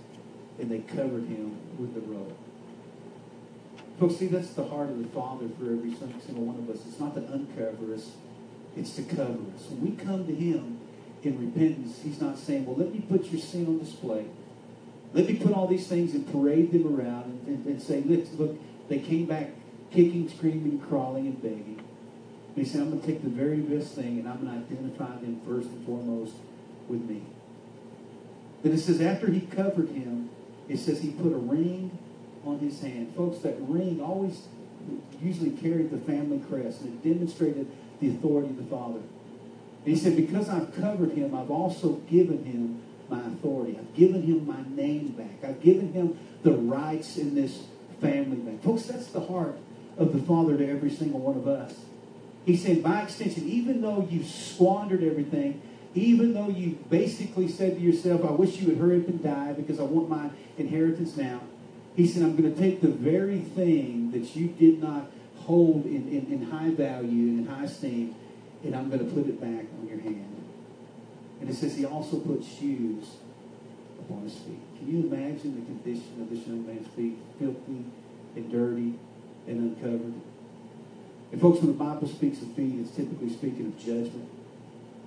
[0.58, 2.34] and they covered him with the robe.
[3.98, 6.82] Folks, see, that's the heart of the Father for every single one of us.
[6.88, 8.10] It's not to uncover us,
[8.76, 9.68] it's to cover us.
[9.70, 10.80] When we come to him
[11.22, 14.26] in repentance, he's not saying, well, let me put your sin on display.
[15.12, 18.26] Let me put all these things and parade them around and, and, and say, look,
[18.38, 18.56] look,
[18.88, 19.50] they came back
[19.90, 21.82] kicking, screaming, crawling, and begging.
[22.54, 25.16] He said, I'm going to take the very best thing and I'm going to identify
[25.20, 26.34] them first and foremost
[26.88, 27.22] with me.
[28.62, 30.30] Then it says, after he covered him,
[30.72, 31.96] it says he put a ring
[32.44, 33.14] on his hand.
[33.14, 34.42] Folks, that ring always
[35.20, 37.66] usually carried the family crest and it demonstrated
[38.00, 38.98] the authority of the Father.
[39.84, 43.78] And he said, because I've covered him, I've also given him my authority.
[43.78, 45.48] I've given him my name back.
[45.48, 47.62] I've given him the rights in this
[48.00, 48.62] family back.
[48.62, 49.58] Folks, that's the heart
[49.98, 51.74] of the Father to every single one of us.
[52.44, 55.62] He said, by extension, even though you've squandered everything,
[55.94, 59.52] even though you basically said to yourself, I wish you would hurry up and die
[59.52, 61.40] because I want my inheritance now.
[61.96, 66.08] He said, I'm going to take the very thing that you did not hold in,
[66.08, 68.14] in, in high value and in high esteem,
[68.64, 70.44] and I'm going to put it back on your hand.
[71.40, 73.16] And it says he also put shoes
[73.98, 74.60] upon his feet.
[74.78, 77.18] Can you imagine the condition of this young man's feet?
[77.38, 77.84] Filthy
[78.36, 78.94] and dirty
[79.46, 80.14] and uncovered.
[81.32, 84.28] And folks, when the Bible speaks of feet, it's typically speaking of judgment.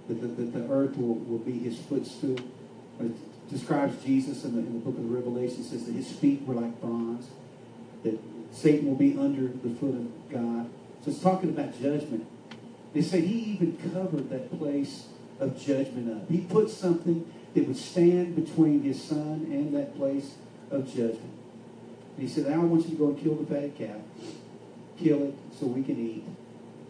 [0.07, 2.37] That the, that the earth will, will be his footstool.
[2.99, 5.63] It describes Jesus in the, in the book of Revelation.
[5.63, 7.27] Says that his feet were like bronze.
[8.03, 8.19] That
[8.51, 10.69] Satan will be under the foot of God.
[11.03, 12.25] So it's talking about judgment.
[12.93, 15.07] They say he even covered that place
[15.39, 16.29] of judgment up.
[16.29, 20.35] He put something that would stand between his son and that place
[20.71, 21.33] of judgment.
[22.17, 23.97] And he said, I want you to go and kill the fat calf
[24.97, 26.23] kill it so we can eat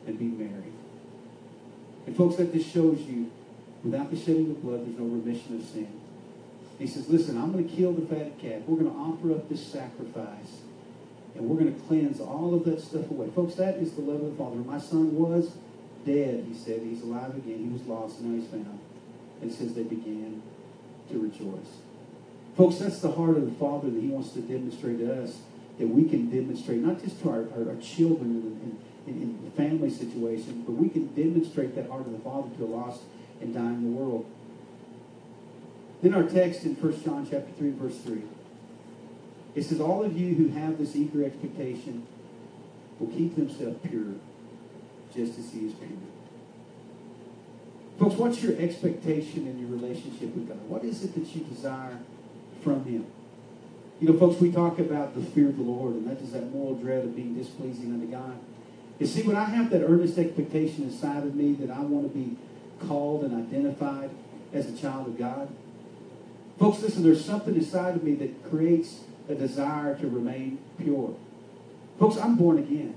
[0.08, 0.71] and be merry.
[2.05, 3.31] And folks, that just shows you,
[3.83, 5.87] without the shedding of blood, there's no remission of sin.
[6.77, 8.62] He says, listen, I'm going to kill the fat calf.
[8.67, 10.62] We're going to offer up this sacrifice.
[11.35, 13.29] And we're going to cleanse all of that stuff away.
[13.35, 14.56] Folks, that is the love of the Father.
[14.58, 15.58] My son was
[16.06, 16.81] dead, he said.
[16.81, 17.60] He's alive again.
[17.60, 18.79] He was lost, and now he's found.
[19.41, 20.41] And says they began
[21.12, 21.77] to rejoice.
[22.58, 25.39] Folks, that's the heart of the Father that he wants to demonstrate to us
[25.77, 28.77] that we can demonstrate, not just to our, our, our children in,
[29.08, 32.63] in, in, the family situation, but we can demonstrate that heart of the Father to
[32.63, 33.01] a lost
[33.41, 34.25] and dying world.
[36.01, 38.21] Then our text in 1 John chapter 3, verse 3.
[39.56, 42.06] It says, All of you who have this eager expectation
[42.99, 44.15] will keep themselves pure,
[45.13, 45.89] just as he is pure.
[47.99, 50.60] Folks, what's your expectation in your relationship with God?
[50.67, 51.97] What is it that you desire
[52.62, 53.06] from him?
[54.01, 56.51] You know, folks, we talk about the fear of the Lord, and that is that
[56.51, 58.37] moral dread of being displeasing unto God.
[59.00, 62.17] You see, when I have that earnest expectation inside of me that I want to
[62.17, 62.37] be
[62.87, 64.10] called and identified
[64.54, 65.50] as a child of God,
[66.58, 71.15] folks, listen, there's something inside of me that creates a desire to remain pure.
[72.00, 72.96] Folks, I'm born again.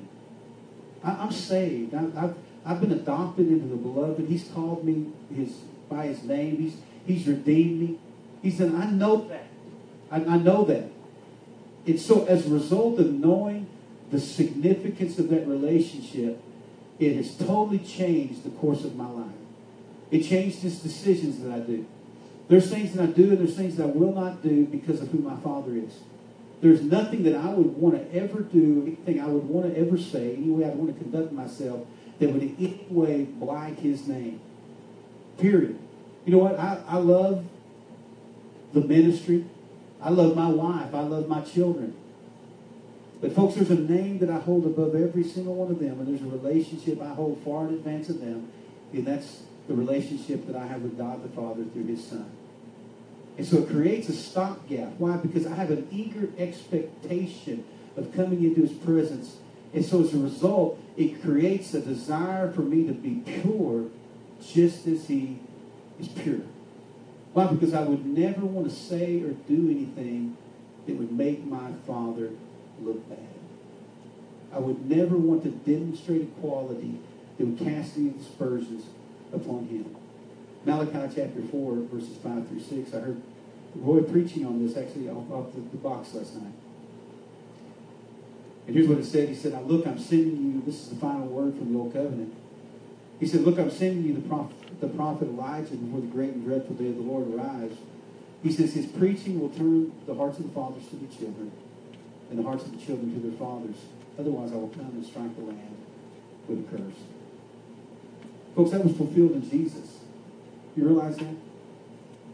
[1.02, 1.94] I, am saved.
[1.94, 2.34] I, I've,
[2.64, 4.28] I've been adopted into the beloved.
[4.28, 5.50] He's called me his
[5.88, 6.58] by his name.
[6.58, 6.76] He's
[7.06, 7.98] he's redeemed me.
[8.42, 9.46] He said, I know that.
[10.10, 10.84] I, I know that.
[11.86, 13.66] And so as a result of knowing
[14.10, 16.40] the significance of that relationship,
[16.98, 19.32] it has totally changed the course of my life.
[20.10, 21.86] It changed the decisions that I do.
[22.48, 25.08] There's things that I do and there's things that I will not do because of
[25.08, 25.98] who my father is.
[26.60, 29.98] There's nothing that I would want to ever do, anything I would want to ever
[29.98, 31.86] say, any way I'd want to conduct myself
[32.18, 34.40] that would in any way blight his name.
[35.38, 35.78] Period.
[36.24, 36.58] You know what?
[36.58, 37.44] I, I love
[38.72, 39.44] the ministry.
[40.02, 40.94] I love my wife.
[40.94, 41.94] I love my children.
[43.20, 46.06] But folks, there's a name that I hold above every single one of them, and
[46.06, 48.48] there's a relationship I hold far in advance of them,
[48.92, 52.30] and that's the relationship that I have with God the Father through his Son.
[53.36, 54.92] And so it creates a stopgap.
[54.98, 55.16] Why?
[55.16, 57.64] Because I have an eager expectation
[57.96, 59.36] of coming into his presence.
[59.74, 63.86] And so as a result, it creates a desire for me to be pure
[64.44, 65.38] just as he
[66.00, 66.40] is pure.
[67.32, 67.46] Why?
[67.46, 70.36] Because I would never want to say or do anything
[70.86, 72.30] that would make my father
[72.80, 73.18] look bad.
[74.52, 76.98] I would never want to demonstrate a quality
[77.36, 78.84] that would cast any aspersions
[79.32, 79.94] upon him.
[80.64, 82.94] Malachi chapter 4, verses 5 through 6.
[82.94, 83.22] I heard
[83.76, 86.52] Roy preaching on this actually off, off the, the box last night.
[88.66, 89.28] And here's what it said.
[89.28, 91.92] He said, Now look, I'm sending you, this is the final word from the Old
[91.92, 92.34] Covenant.
[93.20, 96.44] He said, Look, I'm sending you the prophet, the prophet Elijah before the great and
[96.44, 97.76] dreadful day of the Lord arrives.
[98.42, 101.52] He says, His preaching will turn the hearts of the fathers to the children
[102.30, 103.76] and the hearts of the children to their fathers.
[104.18, 105.76] Otherwise, I will come and strike the land
[106.48, 106.98] with a curse.
[108.56, 109.98] Folks, that was fulfilled in Jesus.
[110.76, 111.34] You realize that?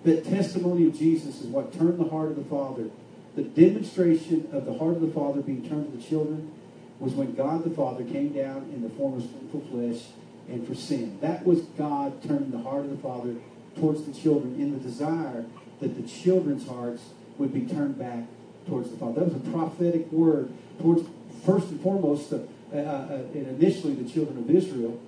[0.05, 2.91] That testimony of Jesus is what turned the heart of the Father.
[3.37, 6.53] The demonstration of the heart of the Father being turned to the children
[6.99, 10.05] was when God the Father came down in the form of sinful flesh
[10.49, 11.19] and for sin.
[11.21, 13.35] That was God turning the heart of the Father
[13.77, 15.45] towards the children in the desire
[15.81, 17.03] that the children's hearts
[17.39, 18.25] would be turned back
[18.67, 19.21] towards the Father.
[19.21, 21.07] That was a prophetic word towards,
[21.45, 22.39] first and foremost, uh,
[22.73, 25.01] uh, uh, initially the children of Israel,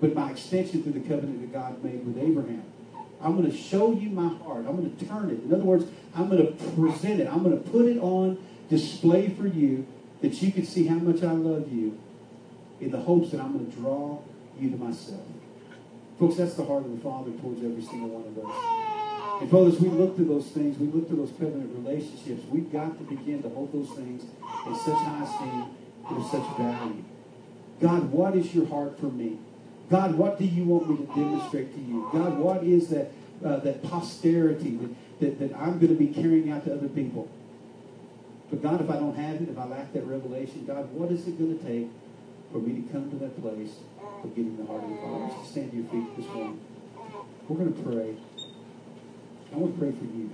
[0.00, 2.62] but by extension through the covenant that God made with Abraham.
[3.20, 4.64] I'm going to show you my heart.
[4.66, 5.42] I'm going to turn it.
[5.44, 5.84] In other words,
[6.14, 7.28] I'm going to present it.
[7.30, 8.38] I'm going to put it on
[8.70, 9.86] display for you
[10.22, 11.98] that you can see how much I love you
[12.80, 14.18] in the hopes that I'm going to draw
[14.58, 15.20] you to myself.
[16.18, 18.89] Folks, that's the heart of the Father towards every single one of us.
[19.40, 22.42] And fathers, we look to those things, we look to those covenant relationships.
[22.50, 25.64] We've got to begin to hold those things in such high esteem
[26.08, 27.04] and of such value.
[27.80, 29.38] God, what is your heart for me?
[29.90, 32.08] God, what do you want me to demonstrate to you?
[32.12, 33.10] God, what is that,
[33.42, 37.30] uh, that posterity that, that, that I'm going to be carrying out to other people?
[38.50, 41.26] But God, if I don't have it, if I lack that revelation, God, what is
[41.26, 41.88] it going to take
[42.52, 43.72] for me to come to that place
[44.22, 45.32] of getting the heart of the Father?
[45.48, 46.60] Stand to your feet this morning.
[47.48, 48.14] We're going to pray.
[49.52, 50.30] I want to pray for you.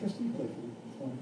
[0.00, 1.12] Just you pray for me?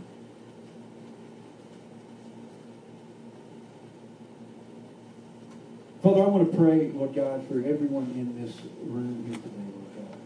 [6.03, 10.09] Father, I want to pray, Lord God, for everyone in this room here today, Lord
[10.09, 10.19] God.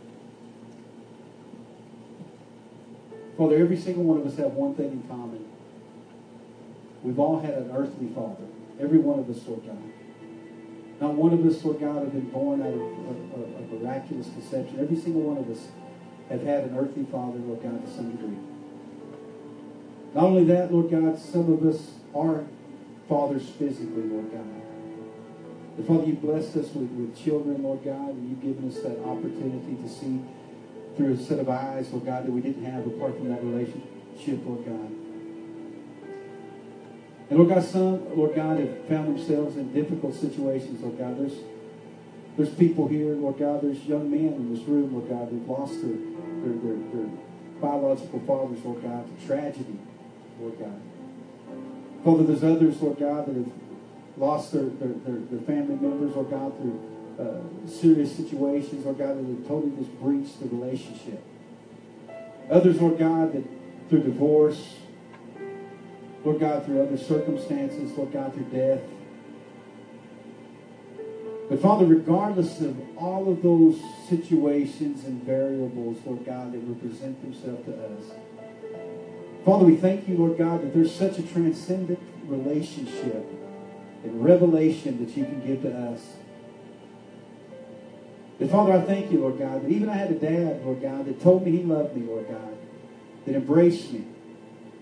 [3.37, 5.45] Father, every single one of us have one thing in common.
[7.03, 8.45] We've all had an earthly father.
[8.81, 9.83] Every one of us, Lord God.
[11.05, 14.81] Not one of us, Lord God, have been born out of a, miraculous conception.
[14.81, 15.69] Every single one of us
[16.31, 18.39] have had an earthly father, Lord God, to some degree.
[20.15, 22.47] Not only that, Lord God, some of us are
[23.07, 24.49] fathers physically, Lord God.
[25.77, 28.97] But Father, you've blessed us with, with children, Lord God, and you've given us that
[29.05, 30.25] opportunity to see
[30.97, 34.41] through a set of eyes, Lord God, that we didn't have apart from that relationship,
[34.47, 34.94] Lord God.
[37.35, 41.19] And Lord God, some, Lord God, have found themselves in difficult situations, Lord God.
[41.19, 41.37] There's
[42.37, 45.83] there's people here, Lord God, there's young men in this room, Lord God, who've lost
[45.83, 47.11] their, their, their, their
[47.61, 49.81] biological fathers, Lord God, to tragedy,
[50.39, 50.81] Lord God.
[52.05, 53.53] Father, there's others, Lord God, that have
[54.17, 56.81] lost their, their, their, their family members, Lord God, through
[57.19, 61.21] uh, serious situations, Lord God, that have totally just breached the relationship.
[62.49, 63.43] Others, Lord God, that
[63.91, 64.77] through divorce,
[66.25, 68.81] Lord God, through other circumstances, Lord God, through death.
[71.51, 77.67] But Father, regardless of all of those situations and variables, Lord God, that represent themselves
[77.67, 78.19] to us,
[79.45, 83.27] Father, we thank you, Lord God, that there's such a transcendent relationship
[84.03, 86.01] and revelation that you can give to us.
[88.39, 91.05] But Father, I thank you, Lord God, that even I had a dad, Lord God,
[91.05, 92.57] that told me he loved me, Lord God,
[93.27, 94.05] that embraced me.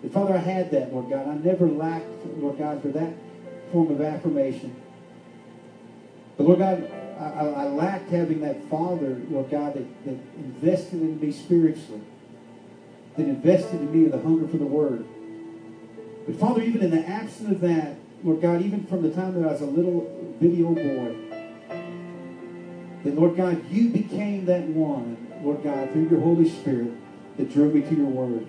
[0.03, 1.29] That Father, I had that, Lord God.
[1.29, 3.13] I never lacked, Lord God, for that
[3.71, 4.75] form of affirmation.
[6.37, 11.21] But Lord God, I, I lacked having that Father, Lord God, that, that invested in
[11.21, 12.03] me spiritually,
[13.17, 15.05] that invested in me with a hunger for the Word.
[16.27, 19.49] But Father, even in the absence of that, Lord God, even from the time that
[19.49, 21.15] I was a little video boy,
[23.05, 26.93] that Lord God, you became that one, Lord God, through your Holy Spirit
[27.37, 28.49] that drew me to your Word.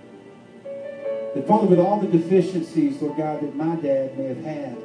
[1.35, 4.77] That Father, with all the deficiencies, Lord God, that my dad may have had,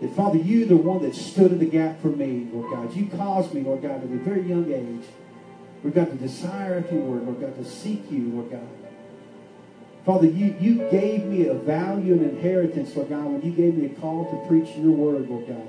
[0.00, 2.94] that Father, you the one that stood in the gap for me, Lord God.
[2.94, 5.08] You caused me, Lord God, at a very young age,
[5.82, 8.68] Lord God, to desire after your word, Lord God, to seek you, Lord God.
[10.04, 13.86] Father, you, you gave me a value and inheritance, Lord God, when you gave me
[13.86, 15.66] a call to preach your word, Lord God.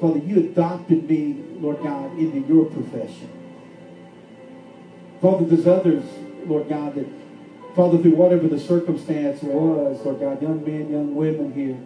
[0.00, 3.28] Father, you adopted me, Lord God, into your profession.
[5.20, 6.04] Father, there's others,
[6.46, 7.06] Lord God, that,
[7.74, 11.76] Father, through whatever the circumstance was, Lord God, young men, young women here,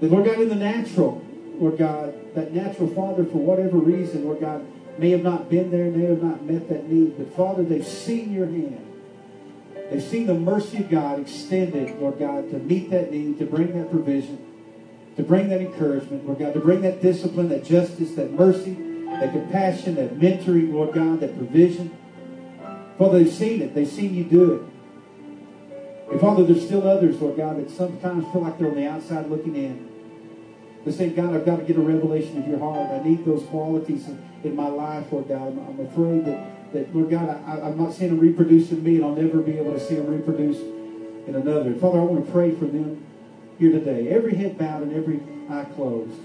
[0.00, 1.24] that, Lord God, in the natural,
[1.58, 4.66] Lord God, that natural father, for whatever reason, Lord God,
[4.98, 8.32] may have not been there, may have not met that need, but Father, they've seen
[8.32, 8.86] your hand.
[9.90, 13.72] They've seen the mercy of God extended, Lord God, to meet that need, to bring
[13.78, 14.38] that provision,
[15.16, 18.74] to bring that encouragement, Lord God, to bring that discipline, that justice, that mercy,
[19.06, 21.96] that compassion, that mentoring, Lord God, that provision.
[23.00, 23.74] Father, they've seen it.
[23.74, 24.62] They've seen you do it.
[26.12, 29.30] And Father, there's still others, Lord God, that sometimes feel like they're on the outside
[29.30, 29.88] looking in.
[30.84, 32.90] They say, God, I've got to get a revelation of your heart.
[32.90, 34.06] I need those qualities
[34.44, 35.48] in, my life, Lord God.
[35.48, 38.96] I'm, I'm afraid that, that, Lord God, I, I'm not seeing them reproduce in me,
[38.96, 41.72] and I'll never be able to see them reproduce in another.
[41.76, 43.02] Father, I want to pray for them
[43.58, 44.10] here today.
[44.10, 46.20] Every head bowed and every eye closed.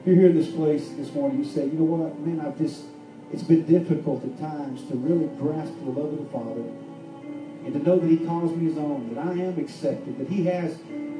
[0.00, 2.58] If you're here in this place this morning, you say, you know what, man, I've
[2.58, 2.82] just,
[3.32, 6.62] it's been difficult at times to really grasp the love of the Father
[7.64, 10.44] and to know that he calls me his own, that I am accepted, that he
[10.46, 10.78] has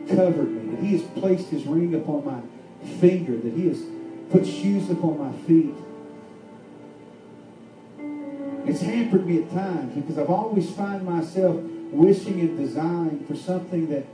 [0.09, 2.41] covered me, that he has placed his ring upon my
[2.99, 3.83] finger, that he has
[4.31, 5.75] put shoes upon my feet.
[8.67, 11.57] It's hampered me at times because I've always find myself
[11.91, 14.07] wishing and desiring for something that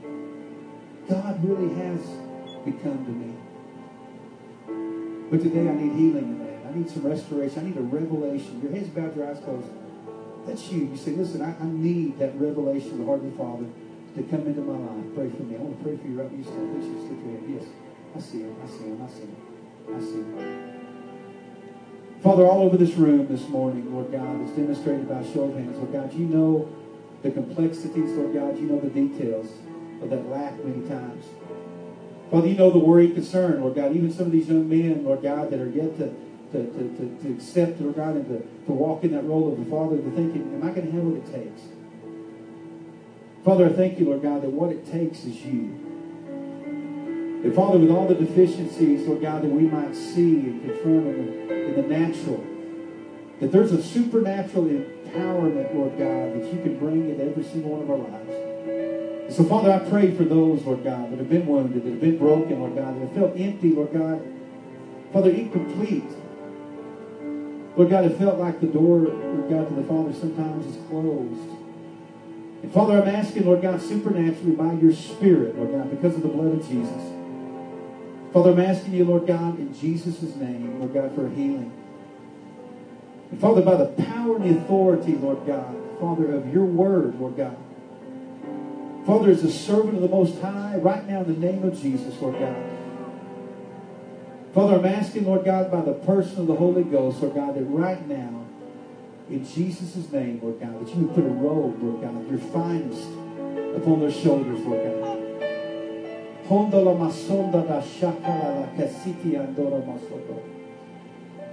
[1.09, 2.01] God really has
[2.65, 3.35] become to me.
[5.31, 6.54] But today I need healing in that.
[6.75, 7.61] I need some restoration.
[7.61, 8.61] I need a revelation.
[8.61, 9.69] Your heads bowed, your eyes closed.
[10.45, 10.87] That's you.
[10.87, 13.67] You say, listen, I, I need that revelation of the the Father
[14.17, 15.15] to come into my life.
[15.15, 15.55] Pray for me.
[15.55, 16.75] I want to pray for you right where you stand.
[16.75, 17.47] Please just lift your hand.
[17.55, 17.67] Yes.
[18.17, 18.57] I see him.
[18.59, 19.03] I see him.
[19.03, 19.37] I see him.
[19.87, 20.75] I see him.
[22.23, 25.55] Father, all over this room this morning, Lord God, is demonstrated by a show of
[25.55, 25.79] hands.
[25.79, 26.69] Lord God, you know
[27.23, 28.59] the complexities, Lord God.
[28.59, 29.47] You know the details
[30.03, 31.25] of that lack many times.
[32.31, 33.95] Father, you know the worry and concern, Lord God.
[33.95, 36.13] Even some of these young men, Lord God, that are yet to,
[36.55, 39.71] to, to, to, accept, Lord God, and to, to walk in that role of the
[39.71, 41.63] Father, to thinking, am I going to have what it takes?
[43.45, 45.81] Father, I thank you, Lord God, that what it takes is you.
[47.45, 51.49] And Father, with all the deficiencies, Lord God, that we might see and confront in
[51.49, 52.43] the, in the natural,
[53.41, 57.83] that there's a supernatural empowerment, Lord God, that you can bring in every single one
[57.83, 58.31] of our lives.
[59.27, 62.01] And so, Father, I pray for those, Lord God, that have been wounded, that have
[62.01, 64.23] been broken, Lord God, that have felt empty, Lord God.
[65.13, 66.05] Father, incomplete.
[67.77, 69.01] Lord God, it felt like the door,
[69.51, 71.51] God, to the Father sometimes is closed.
[72.63, 76.29] And Father, I'm asking, Lord God, supernaturally by your Spirit, Lord God, because of the
[76.29, 77.13] blood of Jesus.
[78.33, 81.73] Father, I'm asking you, Lord God, in Jesus' name, Lord God, for healing.
[83.31, 87.37] And Father, by the power and the authority, Lord God, Father, of your word, Lord
[87.37, 87.57] God.
[89.07, 92.21] Father, as a servant of the Most High, right now in the name of Jesus,
[92.21, 92.57] Lord God.
[94.55, 97.65] Father, I'm asking, Lord God, by the person of the Holy Ghost, Lord God, that
[97.65, 98.45] right now,
[99.29, 103.09] in Jesus' name, Lord God, that you would put a robe, Lord God, your finest
[103.75, 105.19] upon their shoulders, Lord God.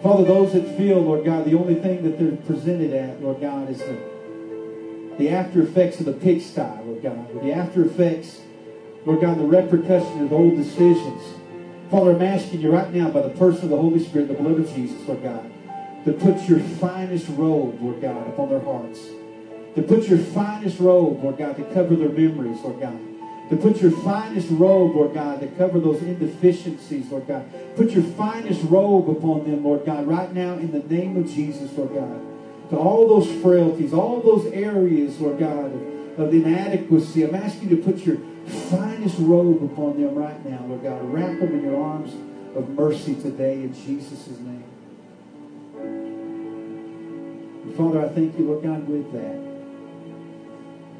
[0.04, 3.68] Father, those that feel, Lord God, the only thing that they're presented at, Lord God,
[3.72, 3.98] is the,
[5.18, 8.42] the after effects of the pigsty, Lord God, the after effects,
[9.08, 11.41] Lord God, the repercussion of old decisions.
[11.92, 14.74] Father, I'm asking you right now by the person of the Holy Spirit, the of
[14.74, 15.52] Jesus, Lord God,
[16.06, 19.10] to put your finest robe, Lord God, upon their hearts.
[19.76, 22.98] To put your finest robe, Lord God, to cover their memories, Lord God.
[23.50, 27.46] To put your finest robe, Lord God, to cover those indeficiencies, Lord God.
[27.76, 31.78] Put your finest robe upon them, Lord God, right now in the name of Jesus,
[31.78, 32.22] Lord God.
[32.70, 37.76] To all those frailties, all those areas, Lord God, of, of inadequacy, I'm asking you
[37.76, 38.16] to put your
[38.50, 41.04] finest robe upon them right now, Lord God.
[41.14, 42.14] Wrap them in your arms
[42.56, 44.64] of mercy today in Jesus' name.
[47.64, 49.52] And Father, I thank you, Lord God, with that.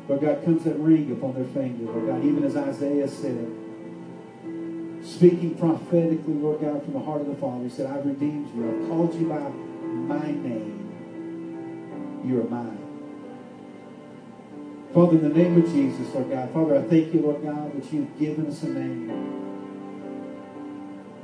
[0.08, 3.48] Lord God, comes that ring upon their finger, Lord God, even as Isaiah said,
[5.04, 8.68] speaking prophetically, Lord God, from the heart of the Father, he said, I've redeemed you.
[8.68, 10.80] I've called you by my name.
[12.26, 12.81] You are mine.
[14.94, 17.94] Father, in the name of Jesus, Lord God, Father, I thank you, Lord God, that
[17.94, 19.08] you've given us a name.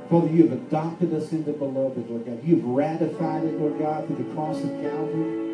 [0.08, 2.42] Father, you have adopted us into beloved, Lord God.
[2.42, 5.48] You've ratified it, Lord God, through the cross of Calvary.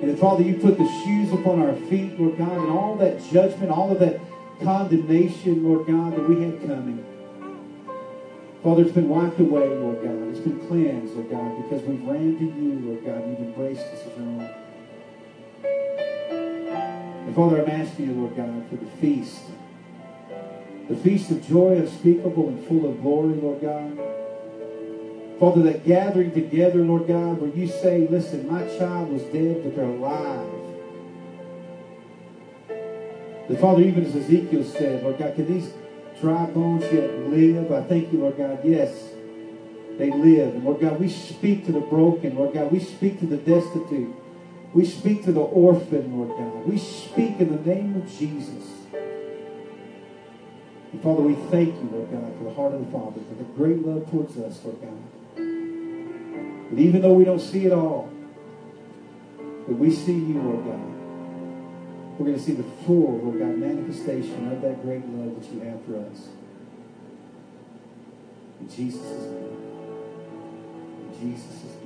[0.00, 3.70] And Father, you put the shoes upon our feet, Lord God, and all that judgment,
[3.70, 4.18] all of that
[4.62, 7.04] condemnation, Lord God, that we had coming.
[8.62, 10.28] Father, it's been wiped away, Lord God.
[10.30, 13.24] It's been cleansed, Lord God, because we've ran to you, Lord God.
[13.24, 14.69] And you've embraced us as your own.
[17.30, 19.42] And Father, I'm asking you, Lord God, for the feast.
[20.88, 23.96] The feast of joy unspeakable and full of glory, Lord God.
[25.38, 29.76] Father, that gathering together, Lord God, where you say, listen, my child was dead, but
[29.76, 30.50] they're alive.
[33.48, 35.72] The Father, even as Ezekiel said, Lord God, can these
[36.20, 37.70] dry bones yet live?
[37.70, 38.58] I thank you, Lord God.
[38.64, 39.10] Yes,
[39.98, 40.56] they live.
[40.56, 42.34] And Lord God, we speak to the broken.
[42.34, 44.16] Lord God, we speak to the destitute.
[44.72, 46.66] We speak to the orphan, Lord God.
[46.66, 48.70] We speak in the name of Jesus.
[50.92, 53.44] And Father, we thank you, Lord God, for the heart of the Father, for the
[53.56, 54.98] great love towards us, Lord God.
[55.36, 58.08] And even though we don't see it all,
[59.38, 60.90] but we see you, Lord God,
[62.18, 65.60] we're going to see the full, Lord God, manifestation of that great love that you
[65.60, 66.28] have for us.
[68.60, 69.56] In Jesus' name.
[71.00, 71.79] In Jesus' name.